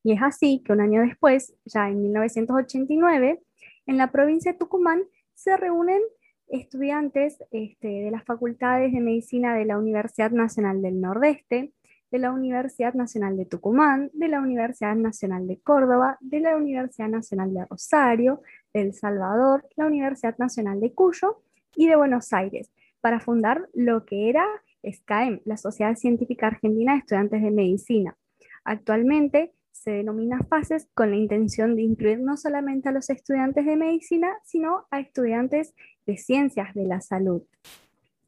Y 0.05 0.11
es 0.11 0.21
así 0.21 0.61
que 0.63 0.71
un 0.71 0.81
año 0.81 1.01
después, 1.01 1.55
ya 1.65 1.89
en 1.89 1.99
1989, 2.03 3.41
en 3.87 3.97
la 3.97 4.11
provincia 4.11 4.51
de 4.51 4.57
Tucumán 4.59 5.01
se 5.33 5.57
reúnen 5.57 5.99
estudiantes 6.47 7.43
este, 7.49 7.87
de 7.87 8.11
las 8.11 8.23
facultades 8.23 8.93
de 8.93 8.99
medicina 8.99 9.55
de 9.55 9.65
la 9.65 9.79
Universidad 9.79 10.29
Nacional 10.29 10.83
del 10.83 11.01
Nordeste, 11.01 11.73
de 12.11 12.19
la 12.19 12.31
Universidad 12.31 12.93
Nacional 12.93 13.35
de 13.35 13.47
Tucumán, 13.47 14.11
de 14.13 14.27
la 14.27 14.41
Universidad 14.41 14.95
Nacional 14.95 15.47
de 15.47 15.59
Córdoba, 15.61 16.19
de 16.21 16.39
la 16.39 16.55
Universidad 16.55 17.09
Nacional 17.09 17.51
de 17.51 17.65
Rosario, 17.65 18.43
de 18.75 18.81
El 18.81 18.93
Salvador, 18.93 19.67
la 19.75 19.87
Universidad 19.87 20.37
Nacional 20.37 20.81
de 20.81 20.93
Cuyo 20.93 21.41
y 21.75 21.87
de 21.87 21.95
Buenos 21.95 22.31
Aires, 22.31 22.69
para 23.01 23.19
fundar 23.19 23.69
lo 23.73 24.05
que 24.05 24.29
era 24.29 24.45
SCAEM, 24.83 25.41
la 25.45 25.57
Sociedad 25.57 25.95
Científica 25.95 26.45
Argentina 26.45 26.93
de 26.93 26.99
Estudiantes 26.99 27.41
de 27.41 27.49
Medicina. 27.49 28.15
Actualmente 28.63 29.51
se 29.75 29.91
denomina 29.91 30.39
fases 30.49 30.87
con 30.93 31.11
la 31.11 31.17
intención 31.17 31.75
de 31.75 31.83
incluir 31.83 32.19
no 32.19 32.37
solamente 32.37 32.89
a 32.89 32.91
los 32.91 33.09
estudiantes 33.09 33.65
de 33.65 33.75
medicina, 33.75 34.33
sino 34.43 34.87
a 34.89 34.99
estudiantes 34.99 35.75
de 36.05 36.17
ciencias 36.17 36.73
de 36.73 36.85
la 36.85 37.01
salud. 37.01 37.43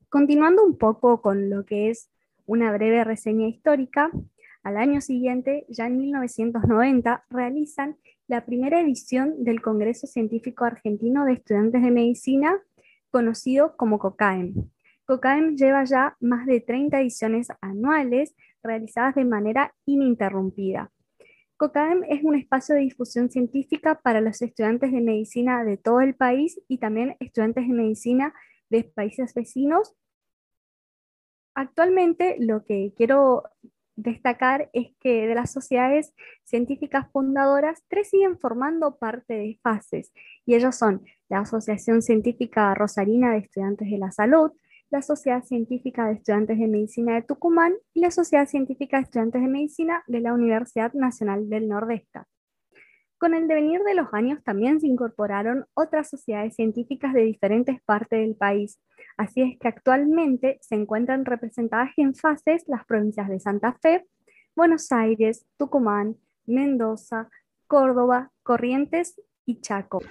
Continuando 0.10 0.64
un 0.64 0.78
poco 0.78 1.22
con 1.22 1.50
lo 1.50 1.66
que 1.66 1.90
es 1.90 2.10
una 2.46 2.72
breve 2.72 3.04
reseña 3.04 3.48
histórica, 3.48 4.12
al 4.62 4.78
año 4.78 5.00
siguiente, 5.00 5.66
ya 5.70 5.88
en 5.88 5.98
1990, 5.98 7.26
realizan 7.30 7.98
la 8.28 8.46
primera 8.46 8.82
edición 8.82 9.44
del 9.44 9.62
Congreso 9.62 10.06
Científico 10.06 10.66
Argentino 10.66 11.24
de 11.24 11.34
Estudiantes 11.34 11.82
de 11.82 11.92
Medicina, 11.92 12.60
conocido 13.10 13.78
como 13.78 14.00
COCAEM. 14.00 14.54
COCAEM 15.06 15.56
lleva 15.56 15.86
ya 15.86 16.18
más 16.20 16.46
de 16.46 16.60
30 16.60 17.00
ediciones 17.00 17.48
anuales 17.62 18.36
realizadas 18.62 19.16
de 19.16 19.24
manera 19.24 19.74
ininterrumpida. 19.86 20.92
COCAEM 21.58 22.04
es 22.08 22.24
un 22.24 22.36
espacio 22.36 22.76
de 22.76 22.82
difusión 22.82 23.32
científica 23.32 24.00
para 24.00 24.22
los 24.22 24.42
estudiantes 24.44 24.92
de 24.92 25.02
medicina 25.02 25.64
de 25.64 25.78
todo 25.78 26.02
el 26.02 26.14
país 26.14 26.62
y 26.68 26.78
también 26.78 27.18
estudiantes 27.20 27.68
de 27.68 27.74
medicina 27.74 28.34
de 28.70 28.84
países 28.84 29.34
vecinos. 29.34 29.96
Actualmente 31.56 32.36
lo 32.40 32.64
que 32.64 32.94
quiero 32.96 33.44
destacar 33.96 34.70
es 34.74 34.90
que 35.00 35.28
de 35.28 35.34
las 35.34 35.52
sociedades 35.52 36.14
científicas 36.44 37.12
fundadoras, 37.12 37.84
tres 37.88 38.12
siguen 38.12 38.38
formando 38.38 38.98
parte 38.98 39.34
de 39.34 39.60
FASES, 39.64 40.14
y 40.46 40.54
ellos 40.54 40.76
son 40.76 41.04
la 41.28 41.40
Asociación 41.40 42.04
Científica 42.04 42.76
Rosarina 42.76 43.32
de 43.32 43.40
Estudiantes 43.40 43.90
de 43.90 43.98
la 43.98 44.12
Salud, 44.12 44.52
la 44.90 45.02
Sociedad 45.02 45.44
Científica 45.44 46.06
de 46.08 46.14
Estudiantes 46.14 46.58
de 46.58 46.68
Medicina 46.68 47.16
de 47.16 47.22
Tucumán 47.22 47.74
y 47.94 48.02
la 48.02 48.12
Sociedad 48.12 48.48
Científica 48.48 48.98
de 48.98 49.04
Estudiantes 49.04 49.42
de 49.42 49.48
Medicina 49.48 50.04
de 50.08 50.22
la 50.22 50.34
Universidad 50.34 50.94
Nacional 50.94 51.50
del 51.50 51.68
Nordeste. 51.68 52.22
Con 53.18 53.34
el 53.34 53.48
devenir 53.48 53.82
de 53.82 53.96
los 53.96 54.14
años 54.14 54.44
también 54.44 54.80
se 54.80 54.88
incorporaron 54.88 55.66
otras 55.74 56.10
sociedades 56.10 56.56
científicas 56.56 57.14
de 57.14 57.24
diferentes 57.24 57.82
partes 57.84 58.20
del 58.20 58.36
país, 58.36 58.80
así 59.18 59.42
es 59.42 59.60
que 59.60 59.68
actualmente 59.68 60.60
se 60.62 60.76
encuentran 60.76 61.26
representadas 61.26 61.90
en 61.98 62.14
fases 62.14 62.64
las 62.68 62.86
provincias 62.86 63.28
de 63.28 63.40
Santa 63.40 63.78
Fe, 63.82 64.06
Buenos 64.56 64.92
Aires, 64.92 65.46
Tucumán, 65.58 66.16
Mendoza, 66.46 67.30
Córdoba, 67.66 68.32
Corrientes 68.44 69.20
y 69.46 69.60
Chaco. 69.62 70.02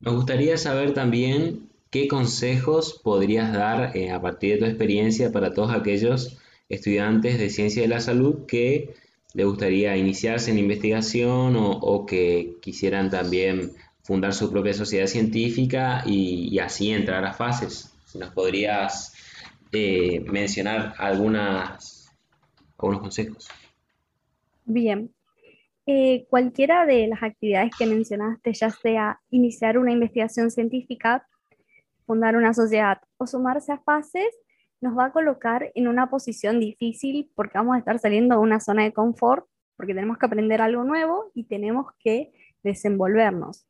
Nos 0.00 0.14
gustaría 0.14 0.56
saber 0.56 0.94
también 0.94 1.68
¿Qué 1.96 2.08
consejos 2.08 3.00
podrías 3.02 3.54
dar 3.54 3.96
eh, 3.96 4.10
a 4.10 4.20
partir 4.20 4.52
de 4.52 4.58
tu 4.58 4.64
experiencia 4.66 5.32
para 5.32 5.54
todos 5.54 5.72
aquellos 5.72 6.36
estudiantes 6.68 7.38
de 7.38 7.48
ciencia 7.48 7.80
de 7.80 7.88
la 7.88 8.00
salud 8.00 8.44
que 8.44 8.92
le 9.32 9.44
gustaría 9.44 9.96
iniciarse 9.96 10.50
en 10.50 10.58
investigación 10.58 11.54
o, 11.56 12.04
que 12.04 12.56
quisieran 12.60 13.08
también 13.08 13.70
fundar 14.02 14.34
su 14.34 14.52
propia 14.52 14.74
sociedad 14.74 15.06
científica 15.06 16.02
y, 16.04 16.58
así 16.58 16.90
entrar 16.90 17.24
a 17.24 17.32
fases? 17.32 17.94
Nos 18.14 18.30
podrías 18.30 19.14
eh, 19.72 20.22
mencionar 20.30 20.92
algunos 20.98 22.10
consejos. 22.76 23.48
Bien, 24.66 25.10
Eh, 25.88 26.26
cualquiera 26.28 26.84
de 26.84 27.06
las 27.06 27.22
actividades 27.22 27.70
que 27.78 27.86
mencionaste, 27.86 28.52
ya 28.52 28.70
sea 28.70 29.20
iniciar 29.30 29.78
una 29.78 29.92
investigación 29.92 30.50
científica, 30.50 31.24
fundar 32.06 32.36
una 32.36 32.54
sociedad 32.54 33.00
o 33.18 33.26
sumarse 33.26 33.72
a 33.72 33.78
fases, 33.78 34.28
nos 34.80 34.96
va 34.96 35.06
a 35.06 35.12
colocar 35.12 35.70
en 35.74 35.88
una 35.88 36.08
posición 36.10 36.60
difícil 36.60 37.30
porque 37.34 37.58
vamos 37.58 37.76
a 37.76 37.78
estar 37.78 37.98
saliendo 37.98 38.36
de 38.36 38.40
una 38.40 38.60
zona 38.60 38.84
de 38.84 38.92
confort, 38.92 39.46
porque 39.76 39.94
tenemos 39.94 40.18
que 40.18 40.26
aprender 40.26 40.60
algo 40.60 40.84
nuevo 40.84 41.30
y 41.34 41.44
tenemos 41.44 41.86
que 41.98 42.32
desenvolvernos. 42.62 43.66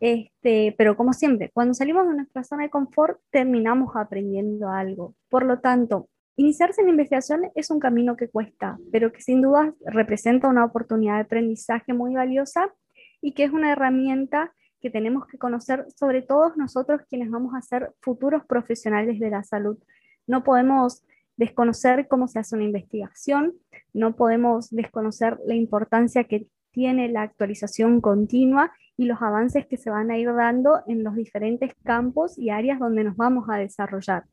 Este, 0.00 0.74
pero 0.78 0.96
como 0.96 1.12
siempre, 1.12 1.50
cuando 1.52 1.74
salimos 1.74 2.08
de 2.08 2.14
nuestra 2.14 2.42
zona 2.42 2.64
de 2.64 2.70
confort, 2.70 3.20
terminamos 3.30 3.94
aprendiendo 3.96 4.70
algo. 4.70 5.14
Por 5.28 5.44
lo 5.44 5.60
tanto, 5.60 6.08
iniciarse 6.36 6.80
en 6.80 6.88
investigación 6.88 7.50
es 7.54 7.70
un 7.70 7.80
camino 7.80 8.16
que 8.16 8.28
cuesta, 8.28 8.78
pero 8.90 9.12
que 9.12 9.20
sin 9.20 9.42
duda 9.42 9.74
representa 9.84 10.48
una 10.48 10.64
oportunidad 10.64 11.16
de 11.16 11.22
aprendizaje 11.22 11.92
muy 11.92 12.14
valiosa 12.14 12.72
y 13.20 13.32
que 13.32 13.44
es 13.44 13.52
una 13.52 13.72
herramienta 13.72 14.54
que 14.80 14.90
tenemos 14.90 15.26
que 15.26 15.38
conocer 15.38 15.86
sobre 15.94 16.22
todos 16.22 16.56
nosotros 16.56 17.02
quienes 17.08 17.30
vamos 17.30 17.54
a 17.54 17.62
ser 17.62 17.92
futuros 18.00 18.44
profesionales 18.44 19.20
de 19.20 19.30
la 19.30 19.44
salud. 19.44 19.78
No 20.26 20.42
podemos 20.42 21.04
desconocer 21.36 22.08
cómo 22.08 22.28
se 22.28 22.38
hace 22.38 22.54
una 22.54 22.64
investigación, 22.64 23.54
no 23.92 24.16
podemos 24.16 24.70
desconocer 24.70 25.38
la 25.46 25.54
importancia 25.54 26.24
que 26.24 26.46
tiene 26.70 27.08
la 27.08 27.22
actualización 27.22 28.00
continua 28.00 28.72
y 28.96 29.06
los 29.06 29.22
avances 29.22 29.66
que 29.66 29.76
se 29.76 29.90
van 29.90 30.10
a 30.10 30.18
ir 30.18 30.32
dando 30.34 30.82
en 30.86 31.02
los 31.02 31.14
diferentes 31.14 31.72
campos 31.84 32.38
y 32.38 32.50
áreas 32.50 32.78
donde 32.78 33.04
nos 33.04 33.16
vamos 33.16 33.48
a 33.48 33.56
desarrollar. 33.56 34.24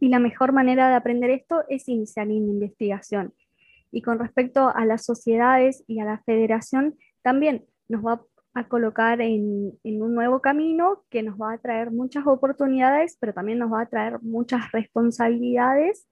Y 0.00 0.08
la 0.08 0.18
mejor 0.18 0.52
manera 0.52 0.88
de 0.88 0.96
aprender 0.96 1.30
esto 1.30 1.62
es 1.68 1.88
iniciar 1.88 2.26
en 2.26 2.48
investigación. 2.48 3.32
Y 3.92 4.02
con 4.02 4.18
respecto 4.18 4.68
a 4.74 4.84
las 4.84 5.04
sociedades 5.04 5.84
y 5.86 6.00
a 6.00 6.04
la 6.04 6.18
federación, 6.18 6.96
también 7.22 7.64
nos 7.88 8.04
va 8.04 8.22
a 8.54 8.68
colocar 8.68 9.20
en, 9.20 9.78
en, 9.82 10.02
un 10.02 10.14
nuevo 10.14 10.40
camino 10.40 11.04
que 11.10 11.22
nos 11.22 11.36
va 11.40 11.54
a 11.54 11.58
traer 11.58 11.90
muchas 11.90 12.26
oportunidades, 12.26 13.16
pero 13.18 13.32
también 13.32 13.58
nos 13.58 13.72
va 13.72 13.82
a 13.82 13.88
traer 13.88 14.20
muchas 14.22 14.70
responsabilidades. 14.72 16.06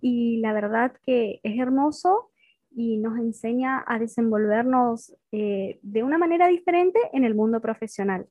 Y 0.00 0.38
la 0.38 0.52
verdad 0.52 0.92
que 1.04 1.40
es 1.42 1.58
hermoso 1.58 2.30
y 2.76 2.98
nos 2.98 3.18
enseña 3.18 3.82
a 3.86 3.98
desenvolvernos 3.98 5.14
eh, 5.32 5.78
de 5.82 6.02
una 6.02 6.18
manera 6.18 6.48
diferente 6.48 6.98
en 7.12 7.24
el 7.24 7.34
mundo 7.34 7.60
profesional. 7.60 8.26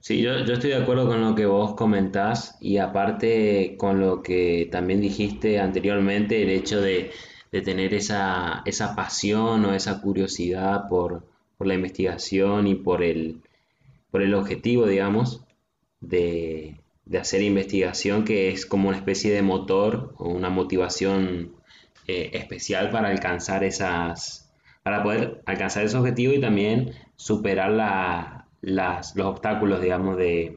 Sí, 0.00 0.22
yo, 0.22 0.44
yo, 0.44 0.54
estoy 0.54 0.70
de 0.70 0.82
acuerdo 0.82 1.06
con 1.06 1.20
lo 1.20 1.34
que 1.34 1.44
vos 1.44 1.74
comentás 1.74 2.56
y 2.60 2.78
aparte 2.78 3.76
con 3.76 4.00
lo 4.00 4.22
que 4.22 4.68
también 4.72 5.00
dijiste 5.00 5.60
anteriormente, 5.60 6.42
el 6.42 6.50
hecho 6.50 6.80
de, 6.80 7.10
de 7.52 7.60
tener 7.60 7.92
esa, 7.92 8.62
esa, 8.64 8.96
pasión 8.96 9.64
o 9.66 9.74
esa 9.74 10.00
curiosidad 10.00 10.88
por, 10.88 11.29
por, 11.60 11.66
la 11.66 11.74
investigación 11.74 12.66
y 12.66 12.74
por 12.74 13.02
el, 13.02 13.42
por 14.10 14.22
el 14.22 14.32
objetivo, 14.32 14.86
digamos, 14.86 15.44
de, 16.00 16.80
de 17.04 17.18
hacer 17.18 17.42
investigación, 17.42 18.24
que 18.24 18.48
es 18.48 18.64
como 18.64 18.88
una 18.88 18.96
especie 18.96 19.30
de 19.30 19.42
motor 19.42 20.14
o 20.16 20.30
una 20.30 20.48
motivación 20.48 21.52
eh, 22.06 22.30
especial 22.32 22.90
para 22.90 23.10
alcanzar 23.10 23.62
esas, 23.62 24.50
para 24.82 25.02
poder 25.02 25.42
alcanzar 25.44 25.84
ese 25.84 25.98
objetivo 25.98 26.32
y 26.32 26.40
también 26.40 26.94
superar 27.16 27.70
las, 28.62 29.14
los 29.14 29.26
obstáculos, 29.26 29.82
digamos, 29.82 30.16
de, 30.16 30.56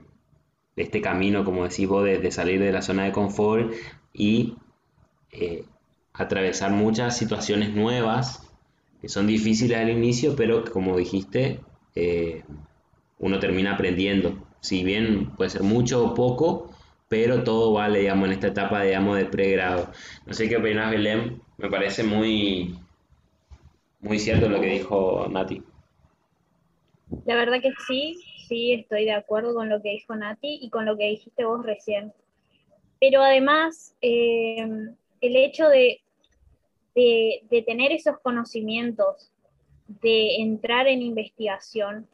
este 0.78 1.02
camino, 1.02 1.44
como 1.44 1.68
decís 1.68 1.86
vos, 1.86 2.06
de, 2.06 2.32
salir 2.32 2.62
de 2.62 2.72
la 2.72 2.82
zona 2.82 3.04
de 3.04 3.12
confort 3.12 3.74
y 4.14 4.56
eh, 5.32 5.66
atravesar 6.14 6.72
muchas 6.72 7.18
situaciones 7.18 7.74
nuevas 7.74 8.53
son 9.06 9.28
difíciles 9.28 9.78
al 9.78 9.90
inicio, 9.90 10.36
pero 10.36 10.64
como 10.64 10.98
dijiste, 10.98 11.62
eh, 11.96 12.44
uno 13.18 13.40
termina 13.40 13.74
aprendiendo. 13.74 14.48
Si 14.62 14.84
bien 14.84 15.36
puede 15.36 15.50
ser 15.50 15.64
mucho 15.64 16.06
o 16.06 16.14
poco, 16.14 16.74
pero 17.08 17.44
todo 17.44 17.74
vale, 17.74 18.00
digamos, 18.00 18.28
en 18.28 18.34
esta 18.34 18.48
etapa, 18.48 18.84
digamos, 18.84 19.18
de 19.18 19.26
pregrado. 19.26 19.92
No 20.26 20.34
sé 20.34 20.50
qué 20.50 20.58
opinas, 20.58 20.92
Belén, 20.92 21.42
me 21.58 21.70
parece 21.70 22.04
muy, 22.04 22.80
muy 24.00 24.20
cierto 24.20 24.50
lo 24.50 24.60
que 24.62 24.68
dijo 24.68 25.28
Nati. 25.30 25.64
La 27.26 27.36
verdad 27.36 27.62
que 27.62 27.72
sí, 27.88 28.22
sí, 28.48 28.74
estoy 28.74 29.06
de 29.06 29.14
acuerdo 29.14 29.54
con 29.54 29.70
lo 29.70 29.82
que 29.82 29.92
dijo 29.92 30.16
Nati 30.16 30.60
y 30.62 30.70
con 30.70 30.86
lo 30.86 30.98
que 30.98 31.10
dijiste 31.10 31.46
vos 31.46 31.66
recién. 31.66 32.14
Pero 33.00 33.22
además, 33.22 33.96
eh, 34.02 34.68
el 35.22 35.36
hecho 35.36 35.68
de, 35.70 36.03
de, 36.96 37.64
tener 37.66 37.92
esos 37.92 38.20
conocimientos, 38.20 39.32
de 39.88 40.38
entrar 40.38 40.88
en 40.88 41.02
investigación, 41.02 42.08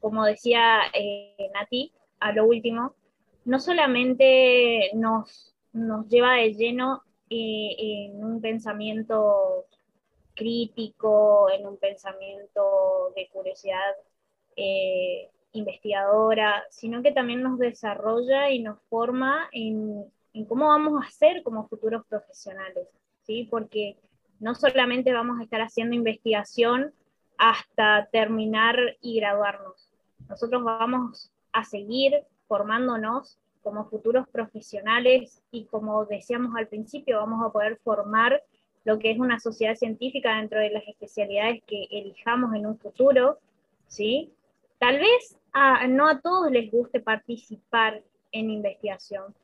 como 0.00 0.24
decía 0.24 0.80
eh, 0.94 1.50
Nati, 1.54 1.92
a 2.20 2.32
lo 2.32 2.46
último, 2.46 2.94
no 3.44 3.60
solamente 3.60 4.90
nos, 4.94 5.54
nos 5.72 6.08
lleva 6.08 6.34
de 6.34 6.54
lleno 6.54 7.02
eh, 7.30 7.76
en 7.78 8.24
un 8.24 8.40
pensamiento 8.40 9.66
crítico, 10.34 11.50
en 11.50 11.66
un 11.66 11.76
pensamiento 11.78 13.12
de 13.16 13.28
curiosidad 13.28 13.94
eh, 14.54 15.30
investigadora, 15.52 16.64
sino 16.70 17.02
que 17.02 17.12
también 17.12 17.42
nos 17.42 17.58
desarrolla 17.58 18.50
y 18.50 18.60
nos 18.60 18.80
forma 18.88 19.48
en, 19.52 20.04
en, 20.34 20.44
cómo 20.44 20.68
vamos 20.68 21.02
a 21.04 21.10
ser 21.10 21.42
como 21.42 21.66
futuros 21.68 22.06
profesionales, 22.06 22.86
¿sí? 23.26 23.48
Porque 23.50 23.96
no 24.40 24.54
solamente 24.54 25.12
vamos 25.12 25.40
a 25.40 25.42
estar 25.42 25.60
haciendo 25.60 25.94
investigación 25.94 26.92
hasta 27.38 28.08
terminar 28.12 28.76
y 29.00 29.20
graduarnos, 29.20 29.90
nosotros 30.28 30.64
vamos 30.64 31.30
a 31.52 31.64
seguir 31.64 32.14
formándonos 32.48 33.38
como 33.62 33.84
futuros 33.86 34.28
profesionales 34.28 35.42
y 35.50 35.64
como 35.64 36.04
decíamos 36.04 36.54
al 36.56 36.68
principio, 36.68 37.18
vamos 37.18 37.44
a 37.44 37.52
poder 37.52 37.78
formar 37.82 38.42
lo 38.84 38.98
que 38.98 39.10
es 39.10 39.18
una 39.18 39.40
sociedad 39.40 39.74
científica 39.74 40.36
dentro 40.36 40.60
de 40.60 40.70
las 40.70 40.86
especialidades 40.86 41.62
que 41.66 41.88
elijamos 41.90 42.54
en 42.54 42.66
un 42.66 42.78
futuro, 42.78 43.38
¿sí? 43.88 44.32
Tal 44.78 44.98
vez 44.98 45.36
no 45.88 46.08
a 46.08 46.20
todos 46.20 46.50
les 46.50 46.70
guste 46.70 47.00
participar 47.00 48.02
en 48.30 48.50
investigación, 48.50 49.34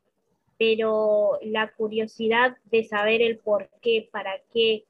pero 0.64 1.40
la 1.42 1.72
curiosidad 1.72 2.56
de 2.70 2.84
saber 2.84 3.20
el 3.20 3.38
por 3.38 3.68
qué, 3.80 4.08
para 4.12 4.30
qué, 4.52 4.84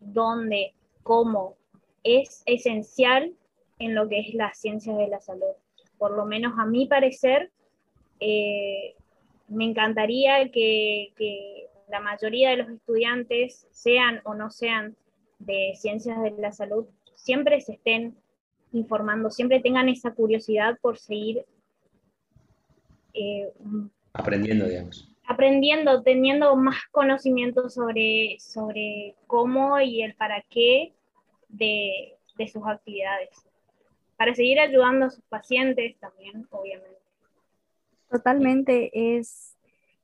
dónde, 0.00 0.74
cómo, 1.04 1.54
es 2.02 2.42
esencial 2.44 3.32
en 3.78 3.94
lo 3.94 4.08
que 4.08 4.18
es 4.18 4.34
la 4.34 4.52
ciencia 4.52 4.96
de 4.96 5.06
la 5.06 5.20
salud 5.20 5.54
por 6.02 6.16
lo 6.16 6.24
menos 6.24 6.54
a 6.58 6.66
mi 6.66 6.88
parecer, 6.88 7.52
eh, 8.18 8.96
me 9.46 9.66
encantaría 9.66 10.50
que, 10.50 11.12
la 11.88 12.00
mayoría 12.00 12.50
de 12.50 12.56
los 12.56 12.70
estudiantes, 12.70 13.68
sean 13.70 14.20
o 14.24 14.34
no 14.34 14.50
sean 14.50 14.96
de 15.38 15.74
ciencias 15.76 16.20
de 16.20 16.32
la 16.32 16.50
salud, 16.50 16.86
siempre 17.14 17.60
se 17.60 17.74
estén 17.74 18.16
informando, 18.72 19.30
siempre 19.30 19.60
tengan 19.60 19.88
esa 19.88 20.12
curiosidad 20.12 20.76
por 20.82 20.98
seguir 20.98 21.44
eh, 23.14 23.52
aprendiendo, 24.12 24.66
digamos. 24.66 25.11
Aprendiendo, 25.26 26.02
teniendo 26.02 26.54
más 26.56 26.76
conocimiento 26.90 27.68
sobre, 27.68 28.36
sobre 28.40 29.14
cómo 29.26 29.80
y 29.80 30.02
el 30.02 30.14
para 30.14 30.42
qué 30.48 30.94
de 31.48 32.16
sus 32.48 32.66
actividades 32.66 33.46
para 34.22 34.36
seguir 34.36 34.60
ayudando 34.60 35.06
a 35.06 35.10
sus 35.10 35.24
pacientes 35.24 35.98
también, 35.98 36.46
obviamente. 36.50 36.96
Totalmente, 38.08 39.16
es, 39.16 39.56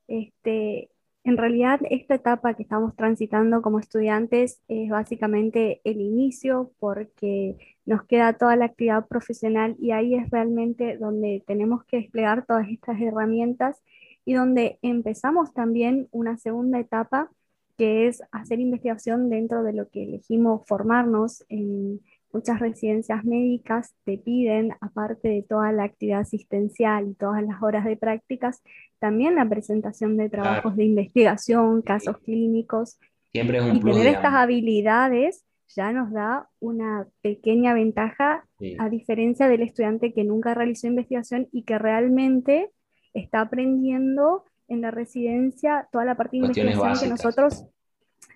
este, 0.09 0.91
en 1.23 1.37
realidad 1.37 1.79
esta 1.89 2.17
etapa 2.17 2.55
que 2.55 2.65
estamos 2.65 2.97
transitando 2.97 3.63
como 3.63 3.79
estudiantes 3.79 4.61
es 4.67 4.91
básicamente 4.91 5.81
el 5.85 6.01
inicio 6.01 6.73
porque 6.81 7.59
nos 7.87 8.03
queda 8.07 8.33
toda 8.33 8.57
la 8.57 8.65
actividad 8.65 9.07
profesional 9.07 9.77
y 9.79 9.93
ahí 9.93 10.17
es 10.17 10.29
realmente 10.31 10.97
donde 10.97 11.45
tenemos 11.47 11.85
que 11.85 11.99
desplegar 11.99 12.45
todas 12.45 12.67
estas 12.71 13.01
herramientas 13.01 13.81
y 14.29 14.35
donde 14.35 14.79
empezamos 14.83 15.55
también 15.55 16.07
una 16.11 16.37
segunda 16.37 16.79
etapa 16.79 17.31
que 17.79 18.09
es 18.09 18.23
hacer 18.31 18.61
investigación 18.61 19.31
dentro 19.31 19.63
de 19.63 19.73
lo 19.73 19.89
que 19.89 20.03
elegimos 20.03 20.67
formarnos. 20.67 21.47
En 21.49 22.03
Muchas 22.31 22.61
residencias 22.61 23.25
médicas 23.25 23.95
te 24.05 24.19
piden, 24.19 24.75
aparte 24.83 25.29
de 25.29 25.43
toda 25.43 25.73
la 25.73 25.85
actividad 25.85 26.21
asistencial 26.21 27.09
y 27.09 27.15
todas 27.15 27.43
las 27.43 27.63
horas 27.63 27.87
de 27.87 27.97
prácticas, 27.97 28.63
también 28.99 29.35
la 29.35 29.49
presentación 29.49 30.19
de 30.19 30.29
trabajos 30.29 30.77
de 30.77 30.85
investigación, 30.85 31.81
casos 31.81 32.19
clínicos. 32.19 32.99
Siempre 33.33 33.57
es 33.57 33.65
un 33.65 33.77
y 33.77 33.81
tener 33.81 34.09
estas 34.09 34.35
habilidades 34.35 35.47
ya 35.75 35.91
nos 35.93 36.13
da 36.13 36.51
una 36.61 37.07
pequeña 37.23 37.73
ventaja 37.73 38.45
a 38.79 38.89
diferencia 38.91 39.49
del 39.49 39.63
estudiante 39.63 40.13
que 40.13 40.25
nunca 40.25 40.53
realizó 40.53 40.87
investigación 40.87 41.49
y 41.51 41.63
que 41.63 41.79
realmente 41.79 42.71
está 43.15 43.41
aprendiendo 43.41 44.45
en 44.69 44.83
la 44.83 44.91
residencia 44.91 45.89
toda 45.91 46.05
la 46.05 46.15
parte 46.15 46.37
de 46.37 46.47
investigación 46.47 46.99
que 47.01 47.09
nosotros 47.09 47.65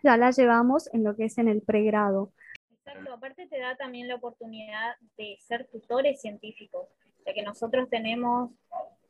ya 0.02 0.16
la 0.16 0.30
llevamos 0.30 0.92
en 0.92 1.04
lo 1.04 1.14
que 1.16 1.24
es 1.24 1.38
en 1.38 1.48
el 1.48 1.60
pregrado. 1.62 2.32
Exacto, 2.84 3.12
aparte 3.12 3.46
te 3.46 3.58
da 3.60 3.76
también 3.76 4.08
la 4.08 4.16
oportunidad 4.16 4.96
de 5.16 5.36
ser 5.40 5.66
tutores 5.66 6.20
científicos, 6.20 6.88
ya 7.26 7.32
que 7.32 7.42
nosotros 7.42 7.88
tenemos, 7.88 8.50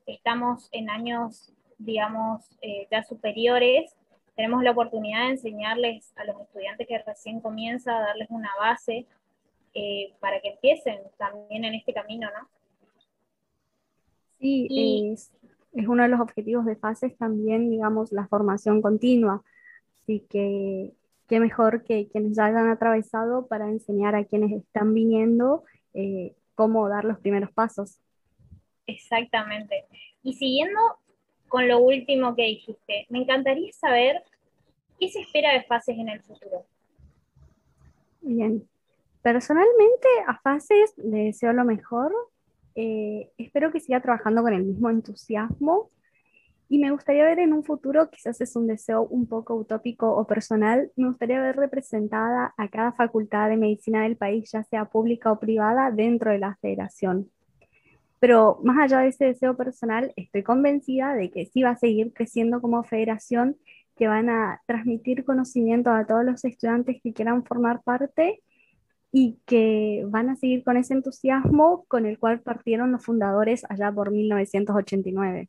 estamos 0.06 0.68
en 0.72 0.90
años, 0.90 1.52
digamos, 1.78 2.44
eh, 2.60 2.86
ya 2.90 3.02
superiores, 3.04 3.94
tenemos 4.36 4.62
la 4.62 4.72
oportunidad 4.72 5.24
de 5.24 5.32
enseñarles 5.32 6.12
a 6.16 6.24
los 6.24 6.40
estudiantes 6.40 6.86
que 6.86 6.98
recién 6.98 7.40
comienza, 7.40 7.96
a 7.96 8.00
darles 8.00 8.28
una 8.30 8.50
base 8.58 9.06
eh, 9.74 10.12
para 10.20 10.40
que 10.40 10.48
empiecen 10.48 11.00
también 11.18 11.64
en 11.64 11.74
este 11.74 11.94
camino, 11.94 12.28
¿no? 12.30 12.48
Sí, 14.38 15.12
es, 15.12 15.30
es 15.72 15.88
uno 15.88 16.02
de 16.02 16.08
los 16.08 16.20
objetivos 16.20 16.64
de 16.66 16.76
FASES 16.76 17.16
también, 17.16 17.70
digamos, 17.70 18.12
la 18.12 18.26
formación 18.28 18.82
continua. 18.82 19.42
Así 20.02 20.26
que 20.28 20.92
qué 21.28 21.40
mejor 21.40 21.82
que 21.84 22.08
quienes 22.08 22.36
ya 22.36 22.46
hayan 22.46 22.68
atravesado 22.68 23.46
para 23.46 23.68
enseñar 23.68 24.14
a 24.14 24.24
quienes 24.24 24.52
están 24.52 24.92
viniendo 24.92 25.64
eh, 25.94 26.34
cómo 26.54 26.88
dar 26.88 27.04
los 27.04 27.18
primeros 27.18 27.50
pasos. 27.52 28.00
Exactamente. 28.86 29.86
Y 30.22 30.34
siguiendo 30.34 30.78
con 31.48 31.68
lo 31.68 31.78
último 31.78 32.34
que 32.34 32.42
dijiste, 32.44 33.06
me 33.08 33.20
encantaría 33.20 33.72
saber 33.72 34.22
qué 34.98 35.08
se 35.08 35.20
espera 35.20 35.52
de 35.52 35.62
Fases 35.64 35.96
en 35.98 36.08
el 36.08 36.22
futuro. 36.22 36.64
Bien, 38.20 38.66
personalmente 39.22 40.08
a 40.26 40.38
Fases 40.38 40.94
le 40.96 41.24
deseo 41.24 41.52
lo 41.52 41.64
mejor. 41.64 42.12
Eh, 42.74 43.30
espero 43.38 43.70
que 43.70 43.80
siga 43.80 44.00
trabajando 44.00 44.42
con 44.42 44.54
el 44.54 44.64
mismo 44.64 44.90
entusiasmo 44.90 45.90
y 46.72 46.78
me 46.78 46.90
gustaría 46.90 47.24
ver 47.24 47.38
en 47.38 47.52
un 47.52 47.64
futuro, 47.64 48.08
quizás 48.08 48.40
es 48.40 48.56
un 48.56 48.66
deseo 48.66 49.02
un 49.02 49.26
poco 49.26 49.54
utópico 49.54 50.10
o 50.10 50.26
personal, 50.26 50.90
me 50.96 51.08
gustaría 51.08 51.38
ver 51.38 51.56
representada 51.56 52.54
a 52.56 52.68
cada 52.68 52.92
facultad 52.92 53.50
de 53.50 53.58
medicina 53.58 54.04
del 54.04 54.16
país, 54.16 54.50
ya 54.50 54.62
sea 54.64 54.86
pública 54.86 55.30
o 55.30 55.38
privada, 55.38 55.90
dentro 55.90 56.30
de 56.30 56.38
la 56.38 56.56
federación. 56.62 57.30
Pero 58.20 58.58
más 58.62 58.78
allá 58.78 59.00
de 59.00 59.08
ese 59.08 59.26
deseo 59.26 59.54
personal, 59.54 60.14
estoy 60.16 60.42
convencida 60.42 61.12
de 61.12 61.30
que 61.30 61.44
sí 61.44 61.62
va 61.62 61.70
a 61.70 61.76
seguir 61.76 62.14
creciendo 62.14 62.62
como 62.62 62.82
federación, 62.84 63.56
que 63.94 64.08
van 64.08 64.30
a 64.30 64.62
transmitir 64.66 65.24
conocimiento 65.24 65.90
a 65.90 66.06
todos 66.06 66.24
los 66.24 66.42
estudiantes 66.42 67.02
que 67.02 67.12
quieran 67.12 67.44
formar 67.44 67.82
parte 67.82 68.42
y 69.12 69.36
que 69.44 70.04
van 70.08 70.30
a 70.30 70.36
seguir 70.36 70.64
con 70.64 70.78
ese 70.78 70.94
entusiasmo 70.94 71.84
con 71.86 72.06
el 72.06 72.18
cual 72.18 72.40
partieron 72.40 72.92
los 72.92 73.04
fundadores 73.04 73.62
allá 73.68 73.92
por 73.92 74.10
1989. 74.10 75.48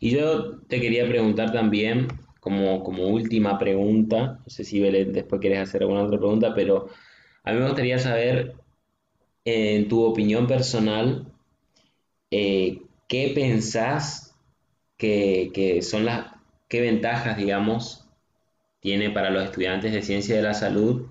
Y 0.00 0.10
yo 0.10 0.58
te 0.62 0.80
quería 0.80 1.06
preguntar 1.06 1.52
también, 1.52 2.08
como, 2.40 2.82
como 2.82 3.08
última 3.08 3.58
pregunta, 3.58 4.38
no 4.42 4.48
sé 4.48 4.64
si 4.64 4.80
Belén 4.80 5.12
después 5.12 5.40
quieres 5.40 5.60
hacer 5.60 5.82
alguna 5.82 6.04
otra 6.04 6.18
pregunta, 6.18 6.54
pero 6.54 6.88
a 7.44 7.52
mí 7.52 7.58
me 7.58 7.66
gustaría 7.66 7.98
saber, 7.98 8.54
en 9.44 9.88
tu 9.88 10.02
opinión 10.02 10.46
personal, 10.46 11.30
eh, 12.30 12.82
¿qué 13.06 13.32
pensás 13.34 14.34
que, 14.96 15.50
que 15.52 15.82
son 15.82 16.06
las, 16.06 16.32
qué 16.68 16.80
ventajas, 16.80 17.36
digamos, 17.36 18.08
tiene 18.80 19.10
para 19.10 19.30
los 19.30 19.44
estudiantes 19.44 19.92
de 19.92 20.02
ciencia 20.02 20.36
de 20.36 20.42
la 20.42 20.54
salud 20.54 21.06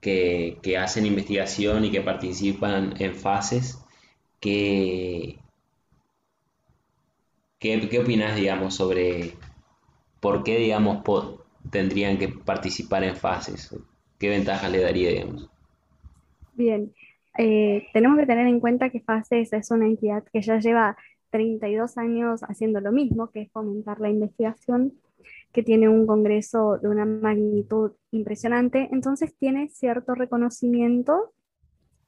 que, 0.00 0.58
hacen 0.78 1.06
investigación 1.06 1.84
y 1.84 1.90
que 1.90 2.00
participan 2.00 2.94
en 2.98 3.14
fases? 3.14 3.78
¿Qué, 4.40 5.38
qué 7.58 7.98
opinas, 7.98 8.36
digamos, 8.36 8.74
sobre 8.74 9.34
por 10.20 10.42
qué, 10.42 10.58
digamos, 10.58 11.02
tendrían 11.70 12.18
que 12.18 12.28
participar 12.28 13.04
en 13.04 13.16
fases? 13.16 13.74
¿Qué 14.18 14.28
ventajas 14.28 14.70
le 14.70 14.80
daría, 14.80 15.10
digamos? 15.10 15.50
Bien, 16.54 16.92
eh, 17.38 17.86
tenemos 17.92 18.18
que 18.18 18.26
tener 18.26 18.46
en 18.46 18.60
cuenta 18.60 18.90
que 18.90 19.00
FASES 19.00 19.52
es 19.52 19.70
una 19.70 19.86
entidad 19.86 20.24
que 20.32 20.42
ya 20.42 20.58
lleva 20.58 20.96
32 21.30 21.96
años 21.96 22.42
haciendo 22.42 22.80
lo 22.80 22.92
mismo, 22.92 23.30
que 23.30 23.42
es 23.42 23.50
fomentar 23.52 24.00
la 24.00 24.10
investigación, 24.10 24.92
que 25.52 25.62
tiene 25.62 25.88
un 25.88 26.06
congreso 26.06 26.78
de 26.78 26.88
una 26.88 27.04
magnitud 27.04 27.92
impresionante, 28.12 28.88
entonces 28.92 29.34
tiene 29.36 29.68
cierto 29.68 30.14
reconocimiento 30.14 31.32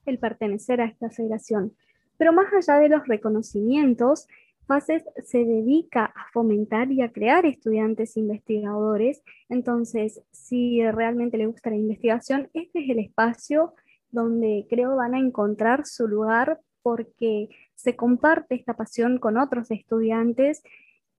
el 0.05 0.19
pertenecer 0.19 0.81
a 0.81 0.85
esta 0.85 1.09
federación. 1.09 1.73
Pero 2.17 2.33
más 2.33 2.53
allá 2.53 2.79
de 2.79 2.89
los 2.89 3.07
reconocimientos, 3.07 4.27
FACES 4.67 5.03
se 5.25 5.43
dedica 5.43 6.05
a 6.05 6.31
fomentar 6.31 6.91
y 6.91 7.01
a 7.01 7.11
crear 7.11 7.45
estudiantes 7.45 8.15
investigadores. 8.15 9.21
Entonces, 9.49 10.21
si 10.31 10.81
realmente 10.89 11.37
le 11.37 11.47
gusta 11.47 11.69
la 11.69 11.75
investigación, 11.75 12.49
este 12.53 12.79
es 12.83 12.89
el 12.89 12.99
espacio 12.99 13.73
donde 14.11 14.65
creo 14.69 14.95
van 14.95 15.15
a 15.15 15.19
encontrar 15.19 15.85
su 15.85 16.07
lugar 16.07 16.61
porque 16.81 17.49
se 17.75 17.95
comparte 17.95 18.55
esta 18.55 18.75
pasión 18.75 19.17
con 19.17 19.37
otros 19.37 19.71
estudiantes, 19.71 20.61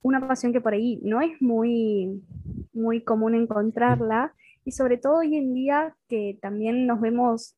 una 0.05 0.29
pasión 0.29 0.53
que 0.53 0.61
por 0.61 0.75
ahí 0.75 1.01
no 1.03 1.23
es 1.23 1.41
muy, 1.41 2.23
muy 2.75 3.01
común 3.01 3.35
encontrarla 3.35 4.35
y 4.63 4.73
sobre 4.73 4.99
todo 4.99 5.19
hoy 5.19 5.35
en 5.35 5.55
día 5.55 5.97
que 6.09 6.39
también 6.43 6.87
nos 6.87 7.01
vemos 7.01 7.57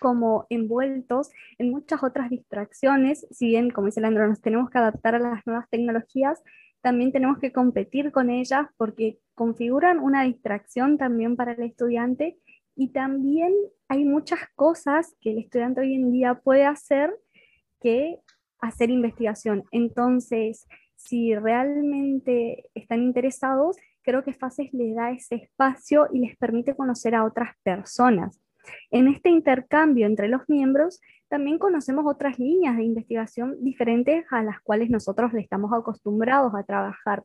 como 0.00 0.46
envueltos 0.48 1.30
en 1.58 1.70
muchas 1.70 2.02
otras 2.02 2.30
distracciones, 2.30 3.26
si 3.30 3.48
bien, 3.48 3.70
como 3.70 3.86
dice 3.86 4.00
Leandro, 4.00 4.26
nos 4.26 4.40
tenemos 4.40 4.70
que 4.70 4.78
adaptar 4.78 5.14
a 5.14 5.18
las 5.18 5.46
nuevas 5.46 5.68
tecnologías, 5.68 6.42
también 6.80 7.12
tenemos 7.12 7.38
que 7.38 7.52
competir 7.52 8.10
con 8.10 8.30
ellas 8.30 8.66
porque 8.78 9.18
configuran 9.34 9.98
una 9.98 10.22
distracción 10.22 10.96
también 10.96 11.36
para 11.36 11.52
el 11.52 11.62
estudiante 11.62 12.38
y 12.74 12.88
también 12.88 13.52
hay 13.88 14.06
muchas 14.06 14.40
cosas 14.56 15.14
que 15.20 15.32
el 15.32 15.38
estudiante 15.40 15.82
hoy 15.82 15.94
en 15.94 16.10
día 16.10 16.36
puede 16.36 16.64
hacer 16.64 17.14
que 17.82 18.18
hacer 18.60 18.88
investigación. 18.88 19.64
Entonces, 19.70 20.66
si 21.02 21.34
realmente 21.34 22.68
están 22.74 23.02
interesados, 23.02 23.76
creo 24.02 24.22
que 24.22 24.34
FACES 24.34 24.72
les 24.72 24.94
da 24.94 25.10
ese 25.10 25.36
espacio 25.36 26.08
y 26.12 26.20
les 26.20 26.36
permite 26.36 26.76
conocer 26.76 27.14
a 27.14 27.24
otras 27.24 27.54
personas. 27.62 28.38
En 28.90 29.08
este 29.08 29.30
intercambio 29.30 30.06
entre 30.06 30.28
los 30.28 30.42
miembros, 30.48 31.00
también 31.28 31.58
conocemos 31.58 32.04
otras 32.06 32.38
líneas 32.38 32.76
de 32.76 32.84
investigación 32.84 33.56
diferentes 33.64 34.26
a 34.30 34.42
las 34.42 34.60
cuales 34.60 34.90
nosotros 34.90 35.32
estamos 35.34 35.72
acostumbrados 35.72 36.52
a 36.54 36.64
trabajar. 36.64 37.24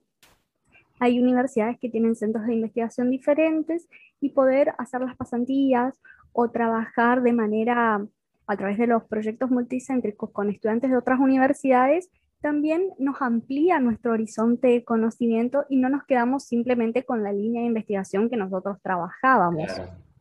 Hay 1.00 1.20
universidades 1.20 1.78
que 1.78 1.90
tienen 1.90 2.16
centros 2.16 2.46
de 2.46 2.54
investigación 2.54 3.12
diferentes 3.12 3.90
y 4.22 4.30
poder 4.30 4.74
hacer 4.78 5.02
las 5.02 5.18
pasantías 5.18 6.00
o 6.32 6.50
trabajar 6.50 7.22
de 7.22 7.34
manera 7.34 8.08
a 8.48 8.58
través 8.58 8.78
de 8.78 8.88
los 8.88 9.04
proyectos 9.04 9.52
multicéntricos 9.52 10.32
con 10.32 10.50
estudiantes 10.50 10.92
de 10.92 10.98
otras 10.98 11.20
universidades 11.20 12.10
también 12.46 12.92
nos 13.00 13.24
amplía 13.24 13.80
nuestro 13.80 14.12
horizonte 14.12 14.68
de 14.68 14.84
conocimiento 14.84 15.66
y 15.68 15.78
no 15.78 15.90
nos 15.90 16.04
quedamos 16.04 16.44
simplemente 16.44 17.04
con 17.04 17.24
la 17.24 17.34
línea 17.34 17.62
de 17.62 17.70
investigación 17.70 18.30
que 18.30 18.38
nosotros 18.38 18.78
trabajábamos. 18.84 19.72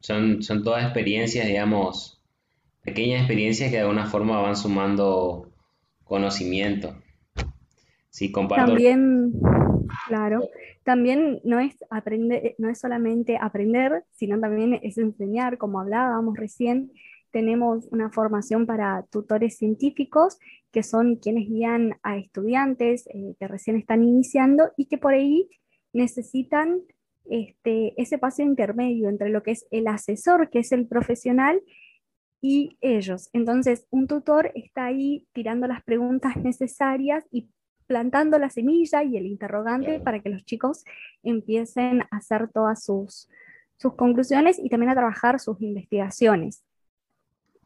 Son, 0.01 0.43
son 0.43 0.65
todas 0.65 0.85
experiencias, 0.85 1.47
digamos, 1.47 2.23
pequeñas 2.83 3.19
experiencias 3.21 3.69
que 3.69 3.77
de 3.77 3.83
alguna 3.83 4.07
forma 4.07 4.41
van 4.41 4.57
sumando 4.57 5.51
conocimiento. 6.03 6.97
Sí, 8.09 8.33
comparto. 8.33 8.69
También, 8.69 9.35
claro, 10.09 10.49
también 10.83 11.43
no 11.45 11.61
es, 11.61 11.77
aprender, 11.91 12.55
no 12.57 12.71
es 12.71 12.81
solamente 12.81 13.37
aprender, 13.39 14.05
sino 14.13 14.41
también 14.41 14.81
es 14.83 14.97
enseñar, 14.97 15.59
como 15.59 15.79
hablábamos 15.79 16.39
recién. 16.39 16.91
Tenemos 17.35 17.89
una 17.91 18.11
formación 18.11 18.65
para 18.65 19.03
tutores 19.11 19.57
científicos, 19.57 20.39
que 20.71 20.85
son 20.85 21.17
quienes 21.17 21.49
guían 21.49 21.99
a 22.05 22.17
estudiantes 22.17 23.09
eh, 23.09 23.35
que 23.41 23.49
recién 23.49 23.77
están 23.77 24.05
iniciando 24.05 24.71
y 24.77 24.87
que 24.87 24.99
por 24.99 25.15
ahí 25.15 25.51
necesitan 25.93 26.83
este, 27.25 28.01
ese 28.01 28.19
paso 28.19 28.43
intermedio 28.43 29.09
entre 29.09 29.31
lo 29.31 29.43
que 29.43 29.51
es 29.51 29.67
el 29.73 29.89
asesor, 29.89 30.49
que 30.49 30.61
es 30.61 30.71
el 30.71 30.87
profesional, 30.87 31.61
y 32.41 32.79
ellos. 32.81 33.31
Entonces, 33.33 33.89
un 33.91 34.07
tutor 34.07 34.53
está 34.55 34.85
ahí 34.85 35.27
tirando 35.33 35.67
las 35.67 35.83
preguntas 35.83 36.37
necesarias 36.37 37.25
y 37.33 37.49
plantando 37.89 38.39
la 38.39 38.49
semilla 38.49 39.03
y 39.03 39.17
el 39.17 39.27
interrogante 39.27 39.99
para 39.99 40.21
que 40.21 40.29
los 40.29 40.45
chicos 40.45 40.85
empiecen 41.25 42.03
a 42.03 42.19
hacer 42.19 42.49
todas 42.53 42.85
sus, 42.85 43.29
sus 43.79 43.97
conclusiones 43.97 44.61
y 44.61 44.69
también 44.69 44.91
a 44.91 44.95
trabajar 44.95 45.41
sus 45.41 45.61
investigaciones. 45.61 46.63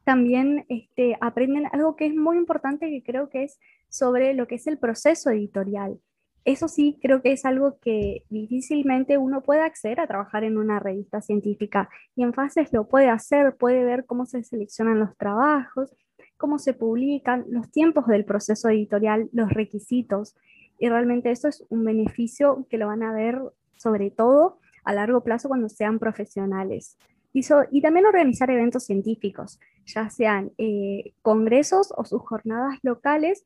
También 0.09 0.65
este, 0.71 1.19
aprenden 1.21 1.67
algo 1.71 1.95
que 1.95 2.07
es 2.07 2.15
muy 2.15 2.39
importante, 2.39 2.89
que 2.89 3.03
creo 3.03 3.29
que 3.29 3.43
es 3.43 3.61
sobre 3.91 4.33
lo 4.33 4.47
que 4.47 4.55
es 4.55 4.67
el 4.67 4.79
proceso 4.79 5.29
editorial. 5.29 6.01
Eso 6.47 6.67
sí, 6.67 6.99
creo 7.03 7.21
que 7.21 7.33
es 7.33 7.45
algo 7.45 7.79
que 7.79 8.25
difícilmente 8.31 9.19
uno 9.19 9.43
puede 9.43 9.61
acceder 9.61 10.01
a 10.01 10.07
trabajar 10.07 10.45
en 10.45 10.57
una 10.57 10.81
revista 10.81 11.21
científica 11.21 11.91
y 12.17 12.23
en 12.23 12.33
fases 12.33 12.73
lo 12.73 12.89
puede 12.89 13.11
hacer, 13.11 13.55
puede 13.59 13.85
ver 13.85 14.07
cómo 14.07 14.25
se 14.25 14.43
seleccionan 14.45 14.99
los 14.99 15.15
trabajos, 15.19 15.95
cómo 16.39 16.59
se 16.59 16.73
publican, 16.73 17.45
los 17.51 17.71
tiempos 17.71 18.07
del 18.07 18.25
proceso 18.25 18.71
editorial, 18.71 19.29
los 19.35 19.51
requisitos. 19.51 20.35
Y 20.79 20.89
realmente 20.89 21.31
eso 21.31 21.49
es 21.49 21.67
un 21.69 21.85
beneficio 21.85 22.67
que 22.71 22.79
lo 22.79 22.87
van 22.87 23.03
a 23.03 23.13
ver 23.13 23.43
sobre 23.77 24.11
todo 24.11 24.59
a 24.85 24.95
largo 24.95 25.23
plazo 25.23 25.49
cuando 25.49 25.69
sean 25.69 25.99
profesionales. 25.99 26.97
Y, 27.33 27.81
también 27.83 28.07
organizar 28.07 28.51
eventos 28.51 28.85
científicos, 28.85 29.61
ya 29.85 30.09
sean 30.11 30.53
eh, 30.59 31.13
congresos 31.23 31.93
o 31.97 32.05
sus 32.05 32.23
jornadas 32.23 32.79
locales, 32.83 33.45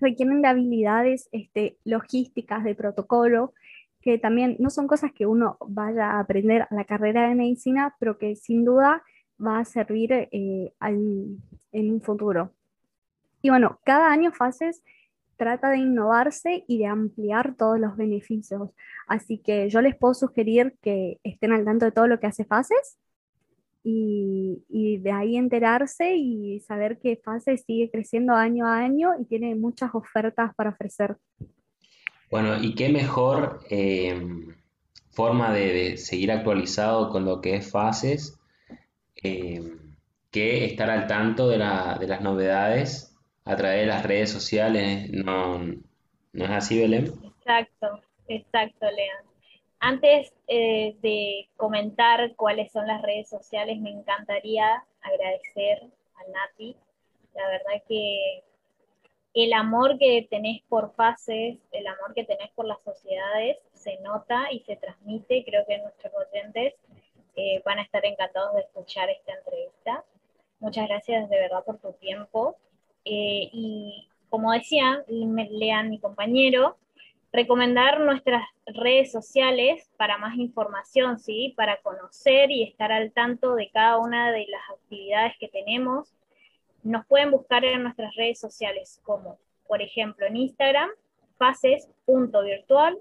requieren 0.00 0.42
de 0.42 0.48
habilidades 0.48 1.28
este, 1.32 1.76
logísticas, 1.84 2.64
de 2.64 2.74
protocolo, 2.74 3.52
que 4.00 4.18
también 4.18 4.56
no 4.58 4.70
son 4.70 4.86
cosas 4.86 5.12
que 5.12 5.26
uno 5.26 5.58
vaya 5.66 6.12
a 6.12 6.20
aprender 6.20 6.62
a 6.62 6.74
la 6.74 6.84
carrera 6.84 7.28
de 7.28 7.34
medicina, 7.34 7.94
pero 7.98 8.16
que 8.16 8.36
sin 8.36 8.64
duda 8.64 9.02
va 9.44 9.58
a 9.58 9.64
servir 9.64 10.12
eh, 10.12 10.72
en 10.80 11.92
un 11.92 12.00
futuro. 12.00 12.52
Y 13.42 13.50
bueno, 13.50 13.78
cada 13.84 14.10
año 14.10 14.32
FACES 14.32 14.82
trata 15.40 15.70
de 15.70 15.78
innovarse 15.78 16.64
y 16.68 16.76
de 16.76 16.86
ampliar 16.86 17.54
todos 17.56 17.80
los 17.80 17.96
beneficios. 17.96 18.68
Así 19.08 19.38
que 19.38 19.70
yo 19.70 19.80
les 19.80 19.96
puedo 19.96 20.12
sugerir 20.12 20.74
que 20.82 21.18
estén 21.24 21.52
al 21.52 21.64
tanto 21.64 21.86
de 21.86 21.92
todo 21.92 22.06
lo 22.06 22.20
que 22.20 22.26
hace 22.26 22.44
FACES 22.44 22.98
y, 23.82 24.98
de 24.98 25.10
ahí 25.10 25.38
enterarse 25.38 26.14
y 26.14 26.60
saber 26.60 26.98
que 26.98 27.16
FASE 27.16 27.56
sigue 27.56 27.90
creciendo 27.90 28.34
año 28.34 28.66
a 28.66 28.76
año 28.76 29.12
y 29.18 29.24
tiene 29.24 29.54
muchas 29.54 29.94
ofertas 29.94 30.54
para 30.54 30.70
ofrecer. 30.70 31.16
Bueno, 32.30 32.62
y 32.62 32.74
qué 32.74 32.90
mejor 32.90 33.60
eh, 33.70 34.22
forma 35.10 35.54
de, 35.54 35.96
seguir 35.96 36.32
actualizado 36.32 37.08
con 37.08 37.24
lo 37.24 37.40
que 37.40 37.56
es 37.56 37.70
FASES 37.70 38.38
eh, 39.22 39.74
que 40.30 40.66
estar 40.66 40.90
al 40.90 41.06
tanto 41.06 41.48
de, 41.48 41.56
las 41.56 42.20
novedades 42.20 43.09
a 43.50 43.56
través 43.56 43.80
de 43.80 43.86
las 43.86 44.04
redes 44.04 44.30
sociales. 44.30 45.10
¿No, 45.10 45.58
¿no 45.58 46.44
es 46.44 46.50
así, 46.50 46.80
Belén? 46.80 47.12
Exacto, 47.24 48.00
exacto, 48.28 48.86
Leandro. 48.86 49.30
Antes 49.80 50.32
eh, 50.46 50.96
de 51.02 51.48
comentar 51.56 52.36
cuáles 52.36 52.70
son 52.70 52.86
las 52.86 53.02
redes 53.02 53.28
sociales, 53.28 53.80
me 53.80 53.90
encantaría 53.90 54.84
agradecer 55.00 55.82
a 56.14 56.30
Nati. 56.30 56.76
La 57.34 57.48
verdad 57.48 57.82
que 57.88 58.44
el 59.34 59.52
amor 59.52 59.98
que 59.98 60.28
tenés 60.30 60.62
por 60.68 60.94
fases, 60.94 61.58
el 61.72 61.86
amor 61.86 62.14
que 62.14 62.24
tenés 62.24 62.50
por 62.50 62.66
las 62.66 62.80
sociedades, 62.82 63.56
se 63.72 63.98
nota 64.00 64.52
y 64.52 64.60
se 64.60 64.76
transmite. 64.76 65.44
Creo 65.44 65.64
que 65.66 65.78
nuestros 65.78 66.12
oyentes 66.14 66.74
eh, 67.34 67.62
van 67.64 67.78
a 67.78 67.82
estar 67.82 68.04
encantados 68.04 68.54
de 68.54 68.60
escuchar 68.60 69.10
esta 69.10 69.32
entrevista. 69.32 70.04
Muchas 70.60 70.86
gracias 70.88 71.28
de 71.30 71.36
verdad 71.36 71.64
por 71.64 71.78
tu 71.78 71.92
tiempo. 71.94 72.56
Eh, 73.04 73.50
y 73.52 74.08
como 74.28 74.52
decía, 74.52 75.04
lean 75.08 75.90
mi 75.90 75.98
compañero, 75.98 76.76
recomendar 77.32 78.00
nuestras 78.00 78.42
redes 78.66 79.12
sociales 79.12 79.88
para 79.96 80.18
más 80.18 80.36
información, 80.36 81.18
¿sí? 81.18 81.54
Para 81.56 81.78
conocer 81.78 82.50
y 82.50 82.64
estar 82.64 82.92
al 82.92 83.12
tanto 83.12 83.54
de 83.54 83.70
cada 83.70 83.96
una 83.98 84.30
de 84.32 84.46
las 84.48 84.60
actividades 84.70 85.32
que 85.38 85.48
tenemos. 85.48 86.12
Nos 86.82 87.06
pueden 87.06 87.30
buscar 87.30 87.64
en 87.64 87.82
nuestras 87.82 88.14
redes 88.16 88.38
sociales 88.40 89.00
como, 89.04 89.38
por 89.68 89.82
ejemplo, 89.82 90.26
en 90.26 90.36
Instagram, 90.36 90.90
fases.virtual, 91.38 92.98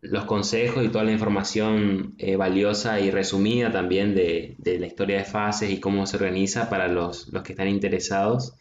los 0.02 0.26
consejos 0.26 0.84
y 0.84 0.90
toda 0.90 1.04
la 1.04 1.12
información 1.12 2.16
eh, 2.18 2.36
valiosa 2.36 3.00
y 3.00 3.12
resumida 3.12 3.72
también 3.72 4.16
de, 4.16 4.56
la 4.66 4.88
historia 4.88 5.20
de 5.20 5.26
fases 5.26 5.70
y 5.70 5.80
cómo 5.80 6.08
se 6.08 6.18
organiza 6.18 6.72
para 6.72 6.88
los, 6.88 7.32
que 7.44 7.54
están 7.54 7.68
interesados. 7.68 8.56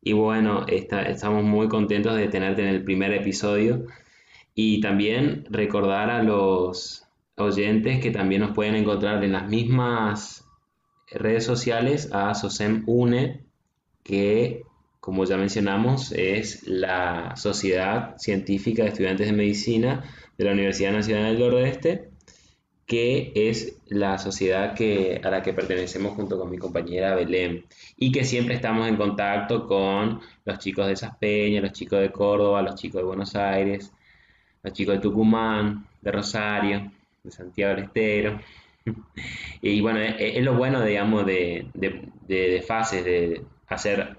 Y 0.00 0.14
bueno, 0.14 0.64
estamos 0.66 1.44
muy 1.44 1.68
contentos 1.68 2.16
de 2.16 2.28
tenerte 2.28 2.62
en 2.62 2.68
el 2.68 2.84
primer 2.84 3.12
episodio 3.12 3.84
y 4.60 4.80
también 4.80 5.44
recordar 5.50 6.10
a 6.10 6.20
los 6.24 7.04
oyentes 7.36 8.00
que 8.00 8.10
también 8.10 8.40
nos 8.40 8.56
pueden 8.56 8.74
encontrar 8.74 9.22
en 9.22 9.30
las 9.30 9.48
mismas 9.48 10.48
redes 11.12 11.44
sociales 11.44 12.10
a 12.12 12.34
SOSEM 12.34 12.82
UNE, 12.88 13.44
que 14.02 14.64
como 14.98 15.24
ya 15.24 15.36
mencionamos 15.36 16.10
es 16.10 16.66
la 16.66 17.36
Sociedad 17.36 18.16
Científica 18.18 18.82
de 18.82 18.88
Estudiantes 18.88 19.28
de 19.28 19.32
Medicina 19.32 20.02
de 20.36 20.44
la 20.44 20.54
Universidad 20.54 20.90
Nacional 20.90 21.38
del 21.38 21.38
Nordeste, 21.38 22.10
que 22.84 23.30
es 23.36 23.80
la 23.86 24.18
sociedad 24.18 24.74
que, 24.74 25.20
a 25.22 25.30
la 25.30 25.40
que 25.40 25.52
pertenecemos 25.52 26.14
junto 26.14 26.36
con 26.36 26.50
mi 26.50 26.58
compañera 26.58 27.14
Belén 27.14 27.64
y 27.96 28.10
que 28.10 28.24
siempre 28.24 28.56
estamos 28.56 28.88
en 28.88 28.96
contacto 28.96 29.68
con 29.68 30.20
los 30.44 30.58
chicos 30.58 30.88
de 30.88 30.96
Saspeña, 30.96 31.60
los 31.60 31.74
chicos 31.74 32.00
de 32.00 32.10
Córdoba, 32.10 32.60
los 32.62 32.74
chicos 32.74 33.02
de 33.02 33.06
Buenos 33.06 33.36
Aires, 33.36 33.92
los 34.62 34.72
chicos 34.72 34.94
de 34.96 35.00
Tucumán, 35.00 35.86
de 36.00 36.12
Rosario, 36.12 36.90
de 37.22 37.30
Santiago 37.30 37.74
del 37.74 37.84
Estero. 37.84 38.40
y 39.62 39.80
bueno, 39.80 40.00
es, 40.00 40.42
lo 40.42 40.54
bueno, 40.54 40.82
digamos, 40.82 41.26
de, 41.26 41.68
de, 41.74 42.64
fases, 42.66 43.04
de 43.04 43.42
hacer 43.66 44.18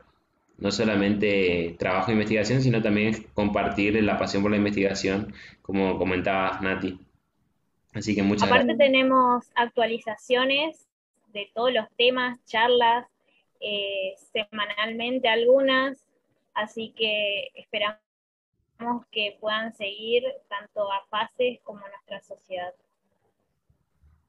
no 0.57 0.71
solamente 0.71 1.75
trabajo 1.79 2.07
de 2.07 2.13
investigación, 2.13 2.61
sino 2.61 2.81
también 2.81 3.25
compartir 3.33 4.01
la 4.03 4.17
pasión 4.17 4.41
por 4.41 4.51
la 4.51 4.57
investigación, 4.57 5.33
como 5.61 5.97
comentabas, 5.97 6.61
Nati. 6.61 6.99
Así 7.93 8.13
que 8.13 8.21
muchas 8.21 8.47
Aparte 8.47 8.75
tenemos 8.75 9.45
actualizaciones 9.55 10.87
de 11.33 11.49
todos 11.53 11.73
los 11.73 11.87
temas, 11.97 12.43
charlas, 12.45 13.07
eh, 13.61 14.13
semanalmente 14.31 15.27
algunas, 15.27 16.05
así 16.53 16.93
que 16.95 17.49
esperamos 17.55 17.99
que 19.11 19.37
puedan 19.39 19.73
seguir 19.73 20.23
tanto 20.47 20.91
a 20.91 21.05
fases 21.09 21.59
como 21.63 21.79
a 21.79 21.89
nuestra 21.89 22.21
sociedad. 22.21 22.73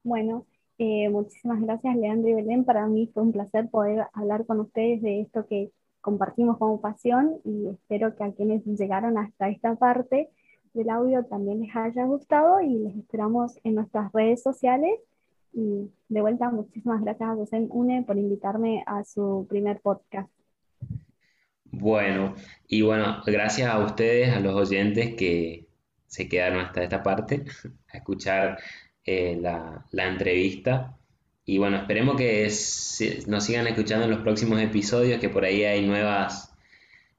Bueno, 0.03 0.47
eh, 0.79 1.09
muchísimas 1.09 1.61
gracias 1.61 1.97
Leandro 1.97 2.31
y 2.31 2.35
Belén. 2.35 2.65
Para 2.65 2.87
mí 2.87 3.11
fue 3.13 3.23
un 3.23 3.33
placer 3.33 3.69
poder 3.69 4.07
hablar 4.13 4.47
con 4.47 4.61
ustedes 4.61 5.03
de 5.03 5.21
esto 5.21 5.47
que 5.47 5.71
compartimos 6.01 6.59
como 6.59 6.81
pasión 6.81 7.41
y 7.45 7.69
espero 7.69 8.17
que 8.17 8.25
a 8.25 8.33
quienes 8.33 8.65
llegaron 8.65 9.19
hasta 9.19 9.49
esta 9.51 9.75
parte 9.77 10.31
del 10.73 10.89
audio 10.89 11.25
también 11.27 11.61
les 11.61 11.75
haya 11.75 12.05
gustado 12.07 12.61
y 12.61 12.79
les 12.79 12.97
esperamos 12.97 13.59
en 13.65 13.75
nuestras 13.75 14.11
redes 14.13 14.43
sociales. 14.43 14.99
Y 15.53 15.91
de 16.09 16.21
vuelta, 16.21 16.51
muchísimas 16.51 17.03
gracias 17.03 17.29
a 17.29 17.35
José 17.35 17.67
UNE 17.71 18.05
por 18.05 18.17
invitarme 18.17 18.85
a 18.87 19.05
su 19.05 19.47
primer 19.49 19.81
podcast. 19.81 20.31
Bueno, 21.72 22.35
y 22.66 22.83
bueno, 22.83 23.22
gracias 23.24 23.68
a 23.68 23.78
ustedes, 23.78 24.35
a 24.35 24.40
los 24.40 24.54
oyentes 24.54 25.14
que 25.16 25.66
se 26.06 26.28
quedaron 26.28 26.61
hasta 26.61 26.83
esta 26.83 27.02
parte, 27.02 27.44
a 27.92 27.96
escuchar 27.96 28.59
eh, 29.04 29.38
la, 29.40 29.85
entrevista. 29.92 30.96
Y 31.44 31.59
bueno, 31.59 31.78
esperemos 31.78 32.16
que 32.16 32.50
nos 33.26 33.44
sigan 33.44 33.66
escuchando 33.66 34.04
en 34.04 34.11
los 34.11 34.20
próximos 34.20 34.61
episodios, 34.61 35.20
que 35.20 35.28
por 35.28 35.44
ahí 35.44 35.64
hay 35.64 35.87
nuevas, 35.87 36.52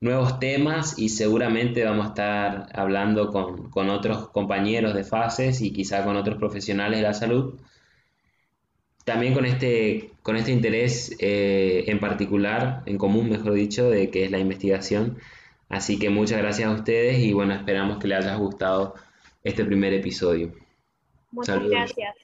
nuevos 0.02 0.40
temas 0.40 0.98
y 1.00 1.10
seguramente 1.10 1.84
vamos 1.84 2.06
a 2.06 2.10
estar 2.10 2.70
hablando 2.74 3.30
con, 3.32 3.90
otros 3.90 4.30
compañeros 4.30 4.94
de 4.94 5.04
fases 5.04 5.62
y 5.62 5.72
quizá 5.74 6.04
con 6.04 6.16
otros 6.18 6.38
profesionales 6.38 7.00
de 7.00 7.04
la 7.04 7.14
salud. 7.14 7.60
También 9.06 9.34
con 9.34 9.46
este, 9.46 10.12
con 10.22 10.36
este 10.36 10.52
interés 10.52 11.16
eh, 11.20 11.86
en 11.88 12.00
particular, 12.00 12.84
en 12.86 12.98
común, 12.98 13.30
mejor 13.30 13.54
dicho, 13.54 13.90
de 13.90 14.10
que 14.10 14.26
es 14.26 14.32
la 14.32 14.40
investigación. 14.40 15.18
Así 15.70 15.98
que 15.98 16.10
muchas 16.10 16.40
gracias 16.40 16.70
a 16.70 16.74
ustedes 16.74 17.20
y 17.20 17.34
bueno, 17.34 17.54
esperamos 17.54 17.98
que 17.98 18.08
les 18.08 18.20
haya 18.20 18.36
gustado 18.36 18.96
este 19.44 19.66
primer 19.66 19.94
episodio. 19.94 20.54
Muchas 21.32 21.64
gracias. 21.64 22.16